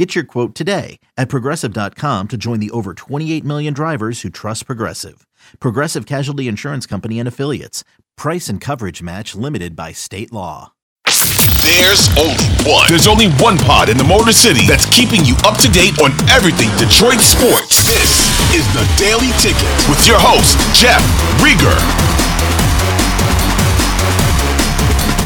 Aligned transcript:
Get 0.00 0.14
your 0.14 0.24
quote 0.24 0.54
today 0.54 0.98
at 1.18 1.28
progressive.com 1.28 2.28
to 2.28 2.38
join 2.38 2.58
the 2.58 2.70
over 2.70 2.94
28 2.94 3.44
million 3.44 3.74
drivers 3.74 4.22
who 4.22 4.30
trust 4.30 4.64
Progressive. 4.64 5.26
Progressive 5.60 6.06
Casualty 6.06 6.48
Insurance 6.48 6.86
Company 6.86 7.18
and 7.18 7.28
Affiliates. 7.28 7.84
Price 8.16 8.48
and 8.48 8.62
coverage 8.62 9.02
match 9.02 9.34
limited 9.34 9.76
by 9.76 9.92
state 9.92 10.32
law. 10.32 10.72
There's 11.04 12.08
only 12.16 12.48
one. 12.64 12.86
There's 12.88 13.06
only 13.06 13.28
one 13.44 13.58
pod 13.58 13.90
in 13.90 13.98
the 13.98 14.04
Motor 14.04 14.32
City 14.32 14.66
that's 14.66 14.86
keeping 14.86 15.22
you 15.26 15.36
up 15.44 15.58
to 15.58 15.68
date 15.68 16.00
on 16.00 16.12
everything 16.30 16.70
Detroit 16.78 17.20
sports. 17.20 17.84
This 17.84 18.24
is 18.56 18.64
the 18.72 18.88
Daily 18.96 19.28
Ticket 19.36 19.68
with 19.86 20.00
your 20.08 20.16
host, 20.18 20.56
Jeff 20.74 21.04
Riger. 21.44 22.29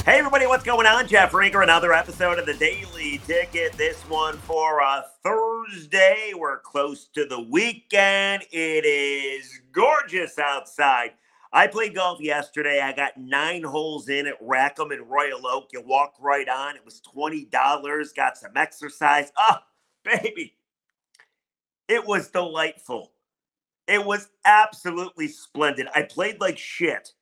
Hey 0.05 0.19
everybody, 0.19 0.47
what's 0.47 0.65
going 0.65 0.87
on? 0.87 1.09
Jeff 1.09 1.33
Riger, 1.33 1.63
another 1.63 1.95
episode 1.95 2.39
of 2.39 2.45
the 2.45 2.53
Daily 2.53 3.23
Ticket. 3.27 3.73
This 3.73 3.99
one 4.03 4.37
for 4.37 4.81
a 4.81 5.07
Thursday. 5.23 6.35
We're 6.37 6.59
close 6.59 7.07
to 7.15 7.25
the 7.25 7.41
weekend. 7.41 8.43
It 8.53 8.85
is 8.85 9.63
gorgeous 9.73 10.39
outside. 10.39 11.13
I 11.55 11.69
played 11.69 11.95
golf 11.95 12.21
yesterday. 12.21 12.83
I 12.83 12.93
got 12.93 13.17
nine 13.17 13.63
holes 13.63 14.11
in 14.11 14.27
at 14.27 14.35
Rackham 14.43 14.91
and 14.91 15.09
Royal 15.09 15.47
Oak. 15.47 15.71
You 15.73 15.81
walk 15.81 16.17
right 16.21 16.51
on. 16.51 16.77
It 16.77 16.85
was 16.85 17.01
$20. 17.01 17.51
Got 18.15 18.37
some 18.37 18.53
exercise. 18.57 19.33
Oh, 19.39 19.57
baby. 20.05 20.59
It 21.89 22.07
was 22.07 22.29
delightful. 22.29 23.13
It 23.89 24.05
was 24.05 24.29
absolutely 24.45 25.29
splendid. 25.29 25.89
I 25.95 26.03
played 26.03 26.43
like 26.43 26.59
shit, 26.59 27.13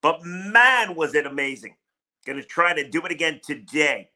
but 0.00 0.24
man, 0.24 0.94
was 0.94 1.14
it 1.14 1.26
amazing. 1.26 1.76
Going 2.24 2.40
to 2.40 2.44
try 2.44 2.74
to 2.74 2.88
do 2.88 3.02
it 3.04 3.12
again 3.12 3.40
today. 3.44 4.10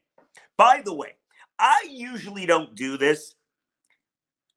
By 0.57 0.81
the 0.83 0.93
way, 0.93 1.15
I 1.59 1.85
usually 1.89 2.45
don't 2.45 2.75
do 2.75 2.97
this, 2.97 3.35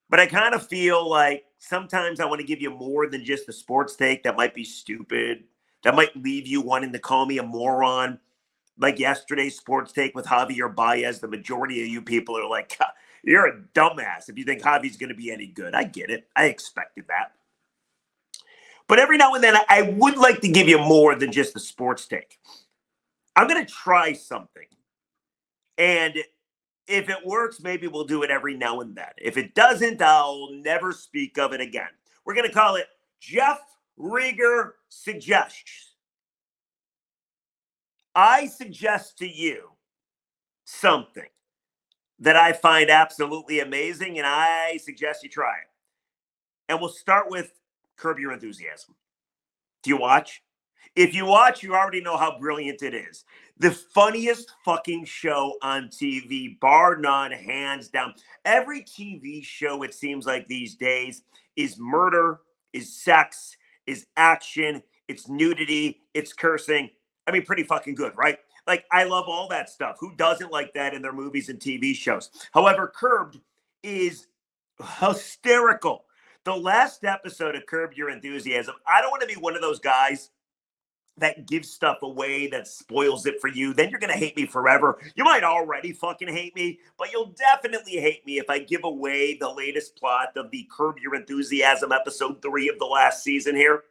but 0.08 0.20
I 0.20 0.26
kind 0.26 0.54
of 0.54 0.66
feel 0.66 1.08
like 1.08 1.44
sometimes 1.58 2.18
I 2.18 2.24
want 2.24 2.40
to 2.40 2.46
give 2.46 2.60
you 2.60 2.70
more 2.70 3.08
than 3.08 3.24
just 3.24 3.48
a 3.48 3.52
sports 3.52 3.94
take 3.94 4.22
that 4.22 4.36
might 4.36 4.54
be 4.54 4.64
stupid, 4.64 5.44
that 5.84 5.94
might 5.94 6.16
leave 6.16 6.46
you 6.46 6.60
wanting 6.60 6.92
to 6.92 6.98
call 6.98 7.26
me 7.26 7.38
a 7.38 7.42
moron. 7.42 8.18
Like 8.78 8.98
yesterday's 8.98 9.56
sports 9.56 9.92
take 9.92 10.14
with 10.14 10.26
Javier 10.26 10.74
Baez, 10.74 11.20
the 11.20 11.28
majority 11.28 11.82
of 11.82 11.88
you 11.88 12.00
people 12.02 12.36
are 12.38 12.48
like, 12.48 12.78
you're 13.22 13.46
a 13.46 13.60
dumbass 13.74 14.28
if 14.28 14.38
you 14.38 14.44
think 14.44 14.62
Javi's 14.62 14.96
going 14.96 15.10
to 15.10 15.14
be 15.14 15.30
any 15.30 15.46
good. 15.46 15.74
I 15.74 15.84
get 15.84 16.10
it. 16.10 16.26
I 16.34 16.46
expected 16.46 17.04
that. 17.08 17.32
But 18.88 18.98
every 18.98 19.16
now 19.16 19.34
and 19.34 19.44
then, 19.44 19.56
I 19.68 19.94
would 19.96 20.16
like 20.16 20.40
to 20.40 20.48
give 20.48 20.68
you 20.68 20.78
more 20.78 21.14
than 21.14 21.32
just 21.32 21.54
a 21.56 21.60
sports 21.60 22.06
take. 22.06 22.40
I'm 23.36 23.48
going 23.48 23.64
to 23.64 23.72
try 23.72 24.12
something. 24.12 24.66
And 25.78 26.16
if 26.86 27.08
it 27.08 27.24
works, 27.24 27.60
maybe 27.60 27.86
we'll 27.86 28.04
do 28.04 28.22
it 28.22 28.30
every 28.30 28.56
now 28.56 28.80
and 28.80 28.94
then. 28.94 29.10
If 29.18 29.36
it 29.36 29.54
doesn't, 29.54 30.02
I'll 30.02 30.50
never 30.52 30.92
speak 30.92 31.38
of 31.38 31.52
it 31.52 31.60
again. 31.60 31.88
We're 32.24 32.34
going 32.34 32.48
to 32.48 32.54
call 32.54 32.76
it 32.76 32.86
Jeff 33.20 33.60
Riger 33.98 34.72
Suggests. 34.88 35.94
I 38.14 38.46
suggest 38.46 39.18
to 39.18 39.26
you 39.26 39.70
something 40.64 41.28
that 42.18 42.36
I 42.36 42.52
find 42.52 42.90
absolutely 42.90 43.60
amazing, 43.60 44.18
and 44.18 44.26
I 44.26 44.76
suggest 44.76 45.22
you 45.22 45.30
try 45.30 45.54
it. 45.54 45.68
And 46.68 46.78
we'll 46.78 46.90
start 46.90 47.30
with 47.30 47.52
Curb 47.96 48.18
Your 48.18 48.32
Enthusiasm. 48.32 48.94
Do 49.82 49.90
you 49.90 49.96
watch? 49.96 50.42
If 50.94 51.14
you 51.14 51.26
watch, 51.26 51.62
you 51.62 51.74
already 51.74 52.00
know 52.00 52.16
how 52.16 52.38
brilliant 52.38 52.82
it 52.82 52.94
is. 52.94 53.24
The 53.58 53.70
funniest 53.70 54.52
fucking 54.64 55.04
show 55.04 55.56
on 55.62 55.88
TV, 55.88 56.58
bar 56.58 56.96
none, 56.96 57.30
hands 57.30 57.88
down. 57.88 58.14
Every 58.44 58.82
TV 58.82 59.44
show, 59.44 59.82
it 59.82 59.94
seems 59.94 60.26
like 60.26 60.48
these 60.48 60.74
days, 60.74 61.22
is 61.56 61.78
murder, 61.78 62.40
is 62.72 62.94
sex, 62.94 63.56
is 63.86 64.06
action, 64.16 64.82
it's 65.08 65.28
nudity, 65.28 66.02
it's 66.14 66.32
cursing. 66.32 66.90
I 67.26 67.30
mean, 67.30 67.44
pretty 67.44 67.62
fucking 67.62 67.94
good, 67.94 68.12
right? 68.16 68.38
Like, 68.66 68.84
I 68.92 69.04
love 69.04 69.26
all 69.28 69.48
that 69.48 69.68
stuff. 69.68 69.96
Who 70.00 70.14
doesn't 70.16 70.52
like 70.52 70.72
that 70.74 70.94
in 70.94 71.02
their 71.02 71.12
movies 71.12 71.48
and 71.48 71.58
TV 71.58 71.94
shows? 71.94 72.30
However, 72.52 72.92
Curbed 72.94 73.40
is 73.82 74.26
hysterical. 75.00 76.04
The 76.44 76.54
last 76.56 77.04
episode 77.04 77.54
of 77.54 77.66
Curb 77.66 77.92
Your 77.94 78.10
Enthusiasm, 78.10 78.74
I 78.86 79.00
don't 79.00 79.10
want 79.10 79.22
to 79.22 79.28
be 79.28 79.40
one 79.40 79.54
of 79.54 79.62
those 79.62 79.78
guys 79.78 80.30
that 81.18 81.46
gives 81.46 81.70
stuff 81.70 81.98
away 82.02 82.48
that 82.48 82.66
spoils 82.66 83.26
it 83.26 83.40
for 83.40 83.48
you, 83.48 83.74
then 83.74 83.90
you're 83.90 84.00
going 84.00 84.12
to 84.12 84.18
hate 84.18 84.36
me 84.36 84.46
forever. 84.46 84.98
You 85.14 85.24
might 85.24 85.44
already 85.44 85.92
fucking 85.92 86.28
hate 86.28 86.54
me, 86.56 86.78
but 86.98 87.12
you'll 87.12 87.34
definitely 87.38 87.92
hate 87.92 88.26
me 88.26 88.38
if 88.38 88.48
I 88.48 88.60
give 88.60 88.84
away 88.84 89.36
the 89.36 89.52
latest 89.52 89.96
plot 89.96 90.28
of 90.36 90.50
the 90.50 90.66
Curb 90.74 90.96
Your 91.00 91.14
Enthusiasm 91.14 91.92
episode 91.92 92.40
three 92.40 92.68
of 92.68 92.78
the 92.78 92.86
last 92.86 93.22
season 93.22 93.54
here. 93.54 93.84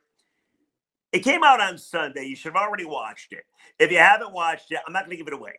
It 1.12 1.20
came 1.20 1.44
out 1.44 1.62
on 1.62 1.78
Sunday. 1.78 2.26
You 2.26 2.36
should 2.36 2.54
have 2.54 2.64
already 2.64 2.86
watched 2.86 3.34
it. 3.34 3.44
If 3.78 3.92
you 3.92 3.98
haven't 3.98 4.34
watched 4.34 4.72
it, 4.72 4.80
I'm 4.88 4.94
not 4.94 5.06
going 5.06 5.12
to 5.12 5.18
give 5.18 5.28
it 5.28 5.34
away. 5.34 5.54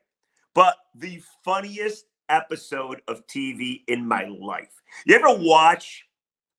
But 0.54 0.76
the 0.94 1.22
funniest 1.44 2.06
episode 2.28 3.02
of 3.08 3.26
TV 3.26 3.82
in 3.88 4.06
my 4.06 4.24
life. 4.24 4.82
You 5.04 5.14
ever 5.14 5.34
watch 5.38 6.06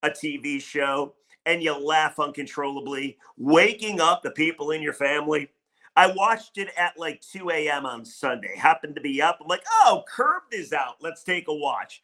a 0.04 0.10
TV 0.10 0.62
show 0.62 1.16
and 1.46 1.62
you 1.62 1.74
laugh 1.74 2.20
uncontrollably, 2.20 3.18
waking 3.38 4.00
up 4.00 4.24
the 4.24 4.32
people 4.32 4.72
in 4.72 4.82
your 4.82 4.94
family. 4.94 5.50
I 5.96 6.08
watched 6.08 6.58
it 6.58 6.70
at 6.78 6.98
like 6.98 7.22
2 7.22 7.52
a.m. 7.52 7.86
on 7.86 8.04
Sunday. 8.04 8.56
Happened 8.58 8.96
to 8.96 9.02
be 9.02 9.22
up. 9.22 9.40
I'm 9.42 9.48
like, 9.48 9.64
oh, 9.84 10.04
Curbed 10.08 10.54
is 10.54 10.74
out. 10.74 10.96
Let's 11.02 11.24
take 11.24 11.48
a 11.48 11.54
watch. 11.54 12.04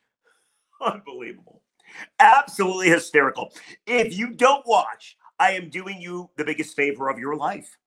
Unbelievable. 0.82 1.62
Absolutely 2.20 2.90
hysterical. 2.90 3.52
If 3.88 4.16
you 4.16 4.32
don't 4.32 4.66
watch, 4.68 5.18
I 5.40 5.52
am 5.54 5.70
doing 5.70 6.00
you 6.00 6.30
the 6.38 6.46
biggest 6.46 6.76
favor 6.76 7.10
of 7.10 7.18
your 7.18 7.36
life. 7.36 7.78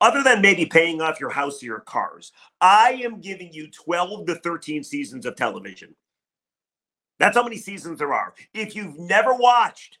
Other 0.00 0.22
than 0.22 0.40
maybe 0.40 0.64
paying 0.64 1.00
off 1.00 1.20
your 1.20 1.30
house 1.30 1.62
or 1.62 1.66
your 1.66 1.80
cars, 1.80 2.32
I 2.60 3.00
am 3.04 3.20
giving 3.20 3.52
you 3.52 3.68
12 3.70 4.26
to 4.26 4.34
13 4.36 4.84
seasons 4.84 5.26
of 5.26 5.36
television. 5.36 5.94
That's 7.18 7.36
how 7.36 7.42
many 7.42 7.56
seasons 7.56 7.98
there 7.98 8.14
are. 8.14 8.34
If 8.54 8.74
you've 8.74 8.98
never 8.98 9.34
watched, 9.34 9.98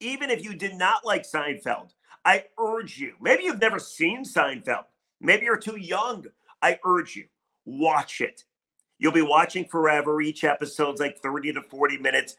even 0.00 0.30
if 0.30 0.44
you 0.44 0.54
did 0.54 0.74
not 0.74 1.04
like 1.04 1.22
Seinfeld, 1.22 1.90
I 2.24 2.44
urge 2.58 2.98
you, 2.98 3.14
maybe 3.20 3.44
you've 3.44 3.60
never 3.60 3.78
seen 3.78 4.24
Seinfeld, 4.24 4.84
maybe 5.20 5.44
you're 5.44 5.56
too 5.56 5.78
young. 5.78 6.26
I 6.62 6.78
urge 6.84 7.16
you, 7.16 7.26
watch 7.64 8.20
it. 8.20 8.44
You'll 8.98 9.12
be 9.12 9.22
watching 9.22 9.66
forever. 9.66 10.20
Each 10.20 10.42
episode's 10.42 11.00
like 11.00 11.18
30 11.18 11.52
to 11.54 11.62
40 11.62 11.98
minutes. 11.98 12.36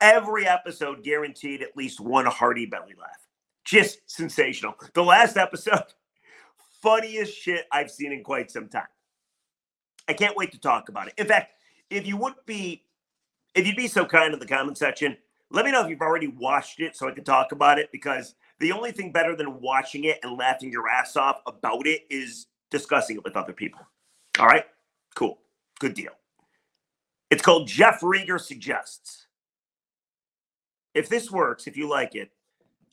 Every 0.00 0.46
episode 0.46 1.02
guaranteed 1.02 1.62
at 1.62 1.76
least 1.76 2.00
one 2.00 2.26
hearty 2.26 2.66
belly 2.66 2.94
laugh. 2.98 3.26
Just 3.64 4.00
sensational. 4.06 4.74
The 4.92 5.02
last 5.02 5.36
episode, 5.36 5.84
funniest 6.82 7.34
shit 7.34 7.64
I've 7.72 7.90
seen 7.90 8.12
in 8.12 8.22
quite 8.22 8.50
some 8.50 8.68
time. 8.68 8.86
I 10.06 10.12
can't 10.12 10.36
wait 10.36 10.52
to 10.52 10.58
talk 10.58 10.90
about 10.90 11.08
it. 11.08 11.14
In 11.16 11.26
fact, 11.26 11.52
if 11.88 12.06
you 12.06 12.18
would 12.18 12.34
be, 12.44 12.84
if 13.54 13.66
you'd 13.66 13.76
be 13.76 13.88
so 13.88 14.04
kind 14.04 14.34
in 14.34 14.40
the 14.40 14.46
comment 14.46 14.76
section, 14.76 15.16
let 15.54 15.64
me 15.64 15.70
know 15.70 15.82
if 15.82 15.88
you've 15.88 16.00
already 16.00 16.26
watched 16.26 16.80
it 16.80 16.96
so 16.96 17.08
I 17.08 17.12
can 17.12 17.22
talk 17.22 17.52
about 17.52 17.78
it 17.78 17.90
because 17.92 18.34
the 18.58 18.72
only 18.72 18.90
thing 18.90 19.12
better 19.12 19.36
than 19.36 19.60
watching 19.60 20.04
it 20.04 20.18
and 20.22 20.36
laughing 20.36 20.70
your 20.70 20.88
ass 20.88 21.16
off 21.16 21.40
about 21.46 21.86
it 21.86 22.02
is 22.10 22.46
discussing 22.70 23.16
it 23.16 23.24
with 23.24 23.36
other 23.36 23.52
people. 23.52 23.80
All 24.40 24.46
right? 24.46 24.64
Cool. 25.14 25.38
Good 25.78 25.94
deal. 25.94 26.10
It's 27.30 27.42
called 27.42 27.68
Jeff 27.68 28.00
Riger 28.00 28.40
Suggests. 28.40 29.28
If 30.92 31.08
this 31.08 31.30
works, 31.30 31.66
if 31.66 31.76
you 31.76 31.88
like 31.88 32.16
it, 32.16 32.30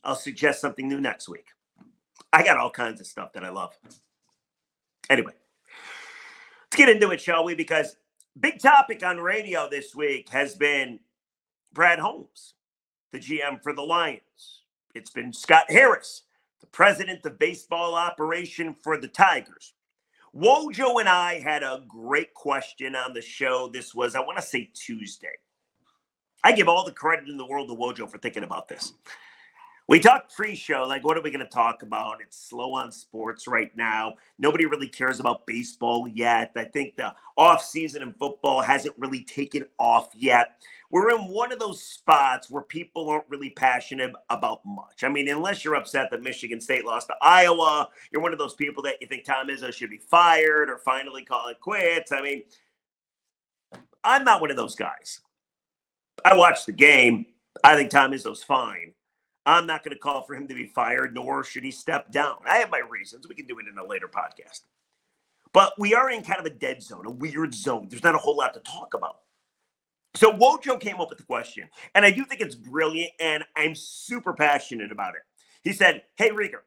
I'll 0.04 0.14
suggest 0.14 0.60
something 0.60 0.88
new 0.88 1.00
next 1.00 1.28
week. 1.28 1.46
I 2.32 2.44
got 2.44 2.58
all 2.58 2.70
kinds 2.70 3.00
of 3.00 3.06
stuff 3.06 3.32
that 3.32 3.44
I 3.44 3.50
love. 3.50 3.76
Anyway, 5.10 5.32
let's 6.64 6.76
get 6.76 6.88
into 6.88 7.10
it, 7.10 7.20
shall 7.20 7.44
we? 7.44 7.54
Because 7.54 7.96
big 8.38 8.60
topic 8.60 9.04
on 9.04 9.18
radio 9.18 9.68
this 9.68 9.94
week 9.94 10.28
has 10.30 10.54
been 10.54 11.00
Brad 11.72 11.98
Holmes, 11.98 12.54
the 13.12 13.18
GM 13.18 13.62
for 13.62 13.72
the 13.72 13.82
Lions. 13.82 14.62
It's 14.94 15.10
been 15.10 15.32
Scott 15.32 15.70
Harris, 15.70 16.22
the 16.60 16.66
president 16.66 17.24
of 17.24 17.38
baseball 17.38 17.94
operation 17.94 18.74
for 18.82 18.98
the 18.98 19.08
Tigers. 19.08 19.72
Wojo 20.36 21.00
and 21.00 21.08
I 21.08 21.40
had 21.40 21.62
a 21.62 21.82
great 21.88 22.34
question 22.34 22.94
on 22.94 23.14
the 23.14 23.22
show. 23.22 23.68
This 23.72 23.94
was, 23.94 24.14
I 24.14 24.20
want 24.20 24.38
to 24.38 24.42
say 24.42 24.70
Tuesday. 24.74 25.28
I 26.44 26.52
give 26.52 26.68
all 26.68 26.84
the 26.84 26.92
credit 26.92 27.28
in 27.28 27.36
the 27.36 27.46
world 27.46 27.68
to 27.68 27.74
Wojo 27.74 28.10
for 28.10 28.18
thinking 28.18 28.44
about 28.44 28.68
this. 28.68 28.92
We 29.88 29.98
talked 29.98 30.34
pre-show, 30.34 30.84
like 30.84 31.04
what 31.04 31.18
are 31.18 31.22
we 31.22 31.30
going 31.30 31.44
to 31.44 31.52
talk 31.52 31.82
about? 31.82 32.20
It's 32.22 32.48
slow 32.48 32.72
on 32.74 32.92
sports 32.92 33.48
right 33.48 33.76
now. 33.76 34.14
Nobody 34.38 34.64
really 34.64 34.88
cares 34.88 35.20
about 35.20 35.46
baseball 35.46 36.06
yet. 36.08 36.52
I 36.56 36.64
think 36.64 36.96
the 36.96 37.14
off 37.36 37.64
season 37.64 38.02
in 38.02 38.14
football 38.14 38.62
hasn't 38.62 38.94
really 38.96 39.24
taken 39.24 39.66
off 39.78 40.10
yet. 40.14 40.62
We're 40.92 41.10
in 41.10 41.22
one 41.22 41.52
of 41.52 41.58
those 41.58 41.82
spots 41.82 42.50
where 42.50 42.62
people 42.62 43.08
aren't 43.08 43.28
really 43.30 43.48
passionate 43.48 44.12
about 44.28 44.60
much. 44.66 45.02
I 45.02 45.08
mean, 45.08 45.26
unless 45.28 45.64
you're 45.64 45.74
upset 45.74 46.10
that 46.10 46.22
Michigan 46.22 46.60
State 46.60 46.84
lost 46.84 47.06
to 47.06 47.14
Iowa, 47.22 47.88
you're 48.12 48.20
one 48.20 48.34
of 48.34 48.38
those 48.38 48.52
people 48.52 48.82
that 48.82 48.96
you 49.00 49.06
think 49.06 49.24
Tom 49.24 49.48
Izzo 49.48 49.72
should 49.72 49.88
be 49.88 50.02
fired 50.10 50.68
or 50.68 50.76
finally 50.76 51.24
call 51.24 51.48
it 51.48 51.60
quits. 51.60 52.12
I 52.12 52.20
mean, 52.20 52.42
I'm 54.04 54.22
not 54.22 54.42
one 54.42 54.50
of 54.50 54.58
those 54.58 54.74
guys. 54.74 55.22
I 56.26 56.36
watched 56.36 56.66
the 56.66 56.72
game. 56.72 57.24
I 57.64 57.74
think 57.74 57.90
Tom 57.90 58.12
Izzo's 58.12 58.44
fine. 58.44 58.92
I'm 59.46 59.66
not 59.66 59.84
going 59.84 59.94
to 59.94 59.98
call 59.98 60.24
for 60.24 60.34
him 60.34 60.46
to 60.46 60.54
be 60.54 60.66
fired, 60.66 61.14
nor 61.14 61.42
should 61.42 61.64
he 61.64 61.70
step 61.70 62.12
down. 62.12 62.36
I 62.46 62.58
have 62.58 62.70
my 62.70 62.82
reasons. 62.86 63.26
We 63.26 63.34
can 63.34 63.46
do 63.46 63.58
it 63.58 63.66
in 63.66 63.78
a 63.78 63.86
later 63.86 64.08
podcast. 64.08 64.60
But 65.54 65.72
we 65.78 65.94
are 65.94 66.10
in 66.10 66.22
kind 66.22 66.38
of 66.38 66.44
a 66.46 66.50
dead 66.50 66.82
zone, 66.82 67.06
a 67.06 67.10
weird 67.10 67.54
zone. 67.54 67.86
There's 67.88 68.04
not 68.04 68.14
a 68.14 68.18
whole 68.18 68.36
lot 68.36 68.52
to 68.54 68.60
talk 68.60 68.92
about. 68.92 69.16
So 70.14 70.32
Wojo 70.32 70.78
came 70.78 71.00
up 71.00 71.08
with 71.08 71.18
the 71.18 71.24
question, 71.24 71.68
and 71.94 72.04
I 72.04 72.10
do 72.10 72.24
think 72.24 72.40
it's 72.40 72.54
brilliant, 72.54 73.12
and 73.18 73.44
I'm 73.56 73.74
super 73.74 74.34
passionate 74.34 74.92
about 74.92 75.14
it. 75.14 75.22
He 75.62 75.72
said, 75.72 76.02
Hey, 76.16 76.30
Riger, 76.30 76.60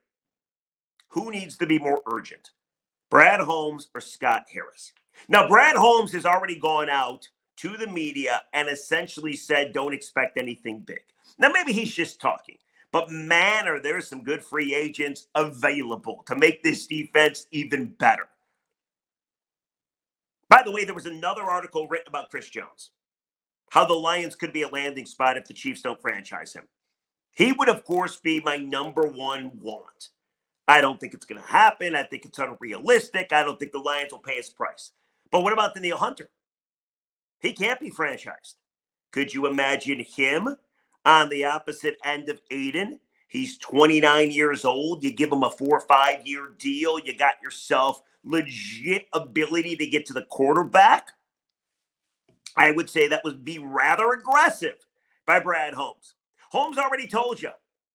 who 1.09 1.31
needs 1.31 1.57
to 1.57 1.67
be 1.67 1.77
more 1.77 2.01
urgent, 2.11 2.51
Brad 3.09 3.39
Holmes 3.39 3.89
or 3.93 4.01
Scott 4.01 4.45
Harris? 4.51 4.93
Now, 5.27 5.47
Brad 5.47 5.75
Holmes 5.75 6.11
has 6.13 6.25
already 6.25 6.59
gone 6.59 6.89
out 6.89 7.27
to 7.57 7.77
the 7.77 7.87
media 7.87 8.41
and 8.53 8.67
essentially 8.67 9.35
said, 9.35 9.73
Don't 9.73 9.93
expect 9.93 10.37
anything 10.37 10.79
big. 10.79 11.01
Now, 11.37 11.49
maybe 11.49 11.71
he's 11.71 11.93
just 11.93 12.19
talking. 12.19 12.57
But 12.91 13.11
man, 13.11 13.67
are 13.67 13.81
there 13.81 13.99
some 13.99 14.23
good 14.23 14.41
free 14.41 14.73
agents 14.73 15.27
available 15.35 16.23
to 16.27 16.35
make 16.35 16.63
this 16.63 16.87
defense 16.87 17.45
even 17.51 17.87
better. 17.87 18.29
By 20.47 20.61
the 20.63 20.71
way, 20.71 20.85
there 20.85 20.95
was 20.95 21.05
another 21.05 21.43
article 21.43 21.89
written 21.89 22.07
about 22.07 22.29
Chris 22.29 22.47
Jones, 22.49 22.91
how 23.69 23.85
the 23.85 23.93
Lions 23.93 24.35
could 24.35 24.53
be 24.53 24.63
a 24.63 24.69
landing 24.69 25.05
spot 25.05 25.37
if 25.37 25.45
the 25.45 25.53
Chiefs 25.53 25.81
don't 25.81 26.01
franchise 26.01 26.53
him. 26.53 26.63
He 27.31 27.51
would, 27.51 27.69
of 27.69 27.83
course, 27.83 28.17
be 28.17 28.39
my 28.39 28.57
number 28.57 29.07
one 29.07 29.51
want. 29.59 30.09
I 30.67 30.81
don't 30.81 30.99
think 30.99 31.13
it's 31.13 31.25
going 31.25 31.41
to 31.41 31.47
happen. 31.47 31.95
I 31.95 32.03
think 32.03 32.25
it's 32.25 32.39
unrealistic. 32.39 33.33
I 33.33 33.43
don't 33.43 33.59
think 33.59 33.71
the 33.71 33.79
Lions 33.79 34.11
will 34.11 34.19
pay 34.19 34.35
his 34.35 34.49
price. 34.49 34.91
But 35.31 35.41
what 35.41 35.53
about 35.53 35.75
Danielle 35.75 35.97
Hunter? 35.97 36.29
He 37.39 37.53
can't 37.53 37.79
be 37.79 37.91
franchised. 37.91 38.55
Could 39.11 39.33
you 39.33 39.47
imagine 39.47 39.99
him 39.99 40.55
on 41.05 41.29
the 41.29 41.45
opposite 41.45 41.97
end 42.03 42.29
of 42.29 42.41
Aidan. 42.51 42.99
He's 43.27 43.57
29 43.59 44.31
years 44.31 44.65
old. 44.65 45.03
You 45.03 45.13
give 45.13 45.31
him 45.31 45.43
a 45.43 45.49
four 45.49 45.77
or 45.77 45.81
five 45.81 46.25
year 46.25 46.53
deal. 46.57 46.99
You 46.99 47.15
got 47.15 47.35
yourself 47.43 48.01
legit 48.23 49.07
ability 49.13 49.75
to 49.77 49.87
get 49.87 50.05
to 50.07 50.13
the 50.13 50.23
quarterback. 50.23 51.09
I 52.55 52.71
would 52.71 52.89
say 52.89 53.07
that 53.07 53.23
would 53.23 53.43
be 53.43 53.59
rather 53.59 54.11
aggressive 54.11 54.87
by 55.25 55.39
Brad 55.39 55.73
Holmes. 55.73 56.15
Holmes 56.51 56.77
already 56.77 57.07
told 57.07 57.41
you, 57.41 57.49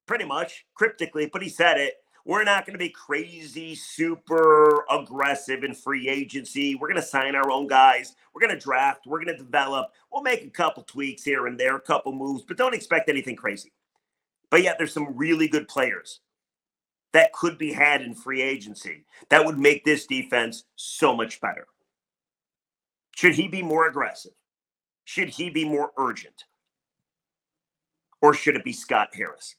pretty 0.06 0.24
much 0.24 0.66
cryptically, 0.74 1.30
but 1.32 1.42
he 1.42 1.48
said 1.48 1.78
it. 1.78 1.94
We're 2.26 2.44
not 2.44 2.66
going 2.66 2.74
to 2.74 2.78
be 2.78 2.90
crazy, 2.90 3.74
super 3.74 4.84
aggressive 4.90 5.64
in 5.64 5.74
free 5.74 6.08
agency. 6.08 6.74
We're 6.74 6.88
going 6.88 7.00
to 7.00 7.06
sign 7.06 7.34
our 7.34 7.50
own 7.50 7.66
guys. 7.66 8.14
We're 8.34 8.46
going 8.46 8.54
to 8.54 8.62
draft. 8.62 9.06
We're 9.06 9.24
going 9.24 9.36
to 9.36 9.42
develop. 9.42 9.88
We'll 10.12 10.22
make 10.22 10.44
a 10.44 10.50
couple 10.50 10.82
tweaks 10.82 11.24
here 11.24 11.46
and 11.46 11.58
there, 11.58 11.76
a 11.76 11.80
couple 11.80 12.12
moves, 12.12 12.42
but 12.42 12.58
don't 12.58 12.74
expect 12.74 13.08
anything 13.08 13.36
crazy. 13.36 13.72
But 14.50 14.62
yet, 14.62 14.76
there's 14.76 14.92
some 14.92 15.16
really 15.16 15.48
good 15.48 15.66
players 15.66 16.20
that 17.12 17.32
could 17.32 17.56
be 17.56 17.72
had 17.72 18.02
in 18.02 18.14
free 18.14 18.42
agency 18.42 19.06
that 19.30 19.44
would 19.44 19.58
make 19.58 19.84
this 19.84 20.06
defense 20.06 20.64
so 20.76 21.16
much 21.16 21.40
better. 21.40 21.66
Should 23.16 23.34
he 23.34 23.48
be 23.48 23.62
more 23.62 23.88
aggressive? 23.88 24.32
Should 25.10 25.30
he 25.30 25.50
be 25.50 25.64
more 25.64 25.90
urgent? 25.98 26.44
Or 28.22 28.32
should 28.32 28.54
it 28.54 28.62
be 28.62 28.72
Scott 28.72 29.08
Harris? 29.12 29.56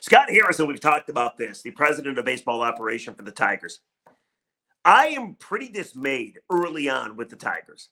Scott 0.00 0.28
Harrison, 0.28 0.66
we've 0.66 0.78
talked 0.78 1.08
about 1.08 1.38
this, 1.38 1.62
the 1.62 1.70
president 1.70 2.18
of 2.18 2.26
baseball 2.26 2.60
operation 2.60 3.14
for 3.14 3.22
the 3.22 3.30
Tigers. 3.30 3.80
I 4.84 5.06
am 5.06 5.36
pretty 5.36 5.70
dismayed 5.70 6.38
early 6.50 6.90
on 6.90 7.16
with 7.16 7.30
the 7.30 7.36
Tigers. 7.36 7.88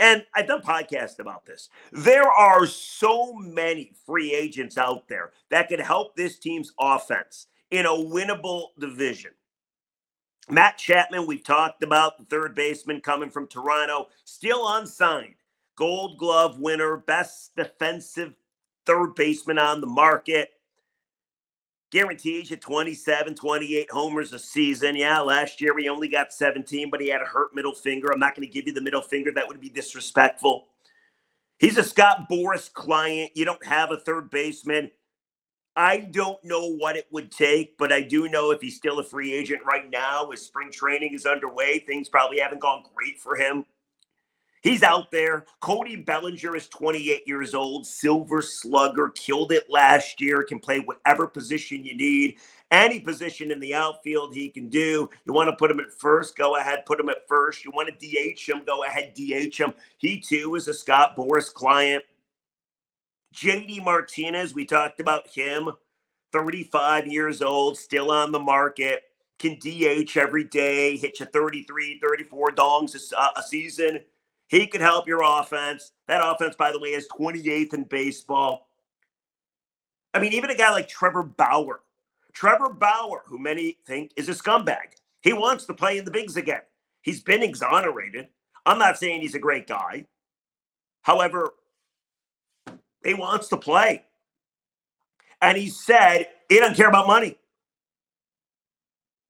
And 0.00 0.22
I've 0.34 0.46
done 0.46 0.60
podcasts 0.60 1.18
about 1.18 1.46
this. 1.46 1.70
There 1.92 2.30
are 2.30 2.66
so 2.66 3.32
many 3.32 3.94
free 4.04 4.34
agents 4.34 4.76
out 4.76 5.08
there 5.08 5.32
that 5.48 5.70
could 5.70 5.80
help 5.80 6.14
this 6.14 6.38
team's 6.38 6.74
offense 6.78 7.46
in 7.70 7.86
a 7.86 7.88
winnable 7.88 8.66
division. 8.78 9.30
Matt 10.50 10.76
Chapman, 10.76 11.26
we've 11.26 11.42
talked 11.42 11.82
about 11.82 12.18
the 12.18 12.26
third 12.26 12.54
baseman 12.54 13.00
coming 13.00 13.30
from 13.30 13.48
Toronto, 13.48 14.08
still 14.26 14.68
unsigned. 14.74 15.36
Gold 15.78 16.18
glove 16.18 16.58
winner, 16.58 16.96
best 16.96 17.54
defensive 17.56 18.34
third 18.84 19.14
baseman 19.14 19.58
on 19.58 19.80
the 19.80 19.86
market 19.86 20.50
guarantees 21.90 22.50
you 22.50 22.56
27, 22.56 23.34
28 23.34 23.90
homers 23.90 24.32
a 24.32 24.38
season. 24.38 24.96
Yeah, 24.96 25.20
last 25.20 25.60
year 25.60 25.76
he 25.78 25.88
only 25.88 26.08
got 26.08 26.32
17, 26.32 26.90
but 26.90 27.00
he 27.00 27.08
had 27.08 27.22
a 27.22 27.26
hurt 27.26 27.54
middle 27.54 27.74
finger. 27.74 28.10
I'm 28.12 28.18
not 28.18 28.34
going 28.34 28.46
to 28.46 28.52
give 28.52 28.66
you 28.66 28.72
the 28.72 28.80
middle 28.80 29.02
finger. 29.02 29.30
That 29.32 29.46
would 29.48 29.60
be 29.60 29.70
disrespectful. 29.70 30.66
He's 31.58 31.78
a 31.78 31.84
Scott 31.84 32.28
Boras 32.30 32.72
client. 32.72 33.32
You 33.34 33.44
don't 33.44 33.64
have 33.64 33.90
a 33.90 33.96
third 33.96 34.30
baseman. 34.30 34.90
I 35.74 35.98
don't 35.98 36.42
know 36.44 36.74
what 36.74 36.96
it 36.96 37.06
would 37.12 37.30
take, 37.30 37.78
but 37.78 37.92
I 37.92 38.00
do 38.00 38.28
know 38.28 38.50
if 38.50 38.60
he's 38.60 38.76
still 38.76 38.98
a 38.98 39.04
free 39.04 39.32
agent 39.32 39.60
right 39.64 39.88
now, 39.88 40.28
as 40.30 40.42
spring 40.42 40.72
training 40.72 41.14
is 41.14 41.24
underway, 41.24 41.78
things 41.78 42.08
probably 42.08 42.40
haven't 42.40 42.60
gone 42.60 42.82
great 42.94 43.18
for 43.20 43.36
him. 43.36 43.64
He's 44.62 44.82
out 44.82 45.10
there. 45.10 45.46
Cody 45.60 45.96
Bellinger 45.96 46.56
is 46.56 46.68
28 46.68 47.22
years 47.26 47.54
old, 47.54 47.86
silver 47.86 48.42
slugger, 48.42 49.10
killed 49.10 49.52
it 49.52 49.70
last 49.70 50.20
year, 50.20 50.42
can 50.42 50.58
play 50.58 50.80
whatever 50.80 51.26
position 51.26 51.84
you 51.84 51.96
need. 51.96 52.36
Any 52.70 53.00
position 53.00 53.50
in 53.50 53.60
the 53.60 53.74
outfield 53.74 54.34
he 54.34 54.50
can 54.50 54.68
do. 54.68 55.08
You 55.24 55.32
want 55.32 55.48
to 55.48 55.56
put 55.56 55.70
him 55.70 55.80
at 55.80 55.92
first, 55.92 56.36
go 56.36 56.56
ahead, 56.56 56.84
put 56.86 57.00
him 57.00 57.08
at 57.08 57.26
first. 57.26 57.64
You 57.64 57.70
want 57.70 57.88
to 57.88 57.94
DH 57.94 58.48
him, 58.48 58.62
go 58.66 58.84
ahead, 58.84 59.14
DH 59.14 59.56
him. 59.56 59.72
He 59.96 60.20
too 60.20 60.54
is 60.54 60.68
a 60.68 60.74
Scott 60.74 61.16
Boras 61.16 61.52
client. 61.52 62.04
JD 63.34 63.84
Martinez, 63.84 64.54
we 64.54 64.64
talked 64.64 65.00
about 65.00 65.28
him, 65.28 65.70
35 66.32 67.06
years 67.06 67.40
old, 67.40 67.78
still 67.78 68.10
on 68.10 68.32
the 68.32 68.38
market, 68.38 69.02
can 69.38 69.58
DH 69.58 70.16
every 70.16 70.44
day, 70.44 70.96
hit 70.96 71.20
you 71.20 71.26
33, 71.26 72.00
34 72.02 72.50
dongs 72.50 73.12
a, 73.12 73.18
uh, 73.18 73.28
a 73.36 73.42
season. 73.42 74.00
He 74.48 74.66
could 74.66 74.80
help 74.80 75.06
your 75.06 75.22
offense. 75.22 75.92
That 76.08 76.22
offense, 76.24 76.56
by 76.56 76.72
the 76.72 76.80
way, 76.80 76.90
is 76.90 77.06
28th 77.08 77.74
in 77.74 77.84
baseball. 77.84 78.68
I 80.14 80.20
mean, 80.20 80.32
even 80.32 80.50
a 80.50 80.56
guy 80.56 80.70
like 80.70 80.88
Trevor 80.88 81.22
Bauer, 81.22 81.80
Trevor 82.32 82.70
Bauer, 82.70 83.22
who 83.26 83.38
many 83.38 83.76
think 83.86 84.12
is 84.16 84.28
a 84.28 84.32
scumbag, 84.32 84.96
he 85.20 85.32
wants 85.32 85.66
to 85.66 85.74
play 85.74 85.98
in 85.98 86.04
the 86.04 86.10
bigs 86.10 86.36
again. 86.36 86.62
He's 87.02 87.22
been 87.22 87.42
exonerated. 87.42 88.28
I'm 88.64 88.78
not 88.78 88.98
saying 88.98 89.20
he's 89.20 89.34
a 89.34 89.38
great 89.38 89.66
guy. 89.66 90.06
However, 91.02 91.50
he 93.04 93.14
wants 93.14 93.48
to 93.48 93.56
play. 93.56 94.04
And 95.40 95.56
he 95.56 95.68
said 95.68 96.28
he 96.48 96.58
doesn't 96.58 96.76
care 96.76 96.88
about 96.88 97.06
money. 97.06 97.38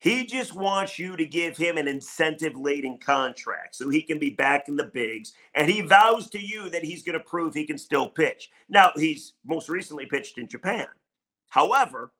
He 0.01 0.27
just 0.27 0.55
wants 0.55 0.99
you 0.99 1.17
to 1.17 1.27
give 1.27 1.57
him 1.57 1.77
an 1.77 1.89
incentive 1.89 2.57
laden 2.57 2.99
contract 2.99 3.75
so 3.75 3.89
he 3.89 4.01
can 4.01 4.19
be 4.19 4.31
back 4.31 4.69
in 4.69 4.77
the 4.77 4.85
bigs. 4.85 5.33
And 5.55 5.69
he 5.69 5.81
vows 5.81 6.31
to 6.31 6.41
you 6.41 6.71
that 6.71 6.85
he's 6.85 7.03
going 7.03 7.19
to 7.19 7.25
prove 7.25 7.55
he 7.55 7.67
can 7.67 7.79
still 7.79 8.09
pitch. 8.09 8.51
Now, 8.69 8.93
he's 8.95 9.35
most 9.45 9.69
recently 9.69 10.07
pitched 10.07 10.39
in 10.39 10.47
Japan. 10.47 10.87
However, 11.49 12.13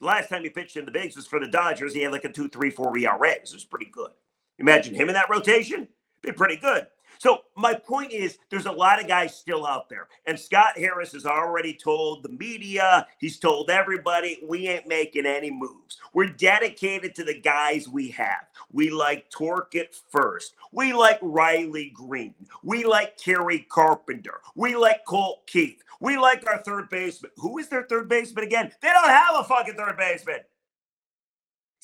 last 0.00 0.28
time 0.28 0.44
he 0.44 0.50
pitched 0.50 0.76
in 0.76 0.84
the 0.84 0.92
bigs 0.92 1.16
was 1.16 1.26
for 1.26 1.40
the 1.40 1.48
Dodgers. 1.48 1.94
He 1.94 2.02
had 2.02 2.12
like 2.12 2.24
a 2.24 2.32
2 2.32 2.48
3 2.48 2.70
4 2.70 2.98
ERA. 2.98 3.30
It 3.30 3.50
was 3.52 3.64
pretty 3.64 3.90
good. 3.90 4.10
Imagine 4.58 4.94
him 4.94 5.08
in 5.08 5.14
that 5.14 5.30
rotation. 5.30 5.88
Be 6.22 6.30
pretty 6.30 6.56
good. 6.56 6.86
So 7.22 7.42
my 7.54 7.72
point 7.72 8.10
is, 8.10 8.38
there's 8.50 8.66
a 8.66 8.72
lot 8.72 9.00
of 9.00 9.06
guys 9.06 9.32
still 9.32 9.64
out 9.64 9.88
there, 9.88 10.08
and 10.26 10.36
Scott 10.36 10.76
Harris 10.76 11.12
has 11.12 11.24
already 11.24 11.72
told 11.72 12.24
the 12.24 12.30
media, 12.30 13.06
he's 13.18 13.38
told 13.38 13.70
everybody, 13.70 14.40
we 14.44 14.66
ain't 14.66 14.88
making 14.88 15.24
any 15.24 15.48
moves. 15.48 15.98
We're 16.14 16.26
dedicated 16.26 17.14
to 17.14 17.22
the 17.22 17.38
guys 17.38 17.88
we 17.88 18.08
have. 18.08 18.48
We 18.72 18.90
like 18.90 19.30
Torkett 19.30 20.00
first. 20.10 20.56
We 20.72 20.92
like 20.94 21.20
Riley 21.22 21.92
Greene. 21.94 22.34
We 22.64 22.82
like 22.82 23.16
Kerry 23.18 23.68
Carpenter. 23.70 24.40
We 24.56 24.74
like 24.74 25.04
Colt 25.06 25.46
Keith. 25.46 25.80
We 26.00 26.18
like 26.18 26.44
our 26.48 26.60
third 26.64 26.90
baseman. 26.90 27.30
Who 27.36 27.58
is 27.58 27.68
their 27.68 27.84
third 27.84 28.08
baseman 28.08 28.42
again? 28.42 28.72
They 28.82 28.88
don't 28.88 29.08
have 29.08 29.36
a 29.36 29.44
fucking 29.44 29.76
third 29.76 29.96
baseman. 29.96 30.40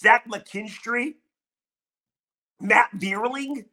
Zach 0.00 0.28
McKinstry, 0.28 1.14
Matt 2.60 2.90
Vierling. 2.96 3.66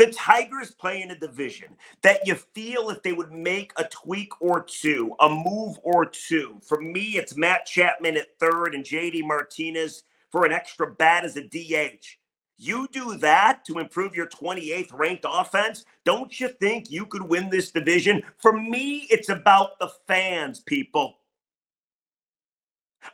The 0.00 0.10
Tigers 0.12 0.70
play 0.70 1.02
in 1.02 1.10
a 1.10 1.18
division 1.18 1.76
that 2.00 2.26
you 2.26 2.34
feel 2.34 2.88
if 2.88 3.02
they 3.02 3.12
would 3.12 3.32
make 3.32 3.70
a 3.76 3.84
tweak 3.84 4.32
or 4.40 4.62
two, 4.62 5.14
a 5.20 5.28
move 5.28 5.78
or 5.82 6.06
two. 6.06 6.58
For 6.66 6.80
me, 6.80 7.18
it's 7.18 7.36
Matt 7.36 7.66
Chapman 7.66 8.16
at 8.16 8.38
third 8.38 8.74
and 8.74 8.82
JD 8.82 9.26
Martinez 9.26 10.04
for 10.32 10.46
an 10.46 10.52
extra 10.52 10.90
bat 10.90 11.26
as 11.26 11.36
a 11.36 11.42
DH. 11.42 12.16
You 12.56 12.88
do 12.90 13.18
that 13.18 13.62
to 13.66 13.78
improve 13.78 14.16
your 14.16 14.26
28th 14.26 14.90
ranked 14.94 15.26
offense. 15.28 15.84
Don't 16.06 16.40
you 16.40 16.48
think 16.48 16.90
you 16.90 17.04
could 17.04 17.22
win 17.22 17.50
this 17.50 17.70
division? 17.70 18.22
For 18.38 18.54
me, 18.54 19.06
it's 19.10 19.28
about 19.28 19.78
the 19.78 19.92
fans, 20.06 20.60
people. 20.60 21.18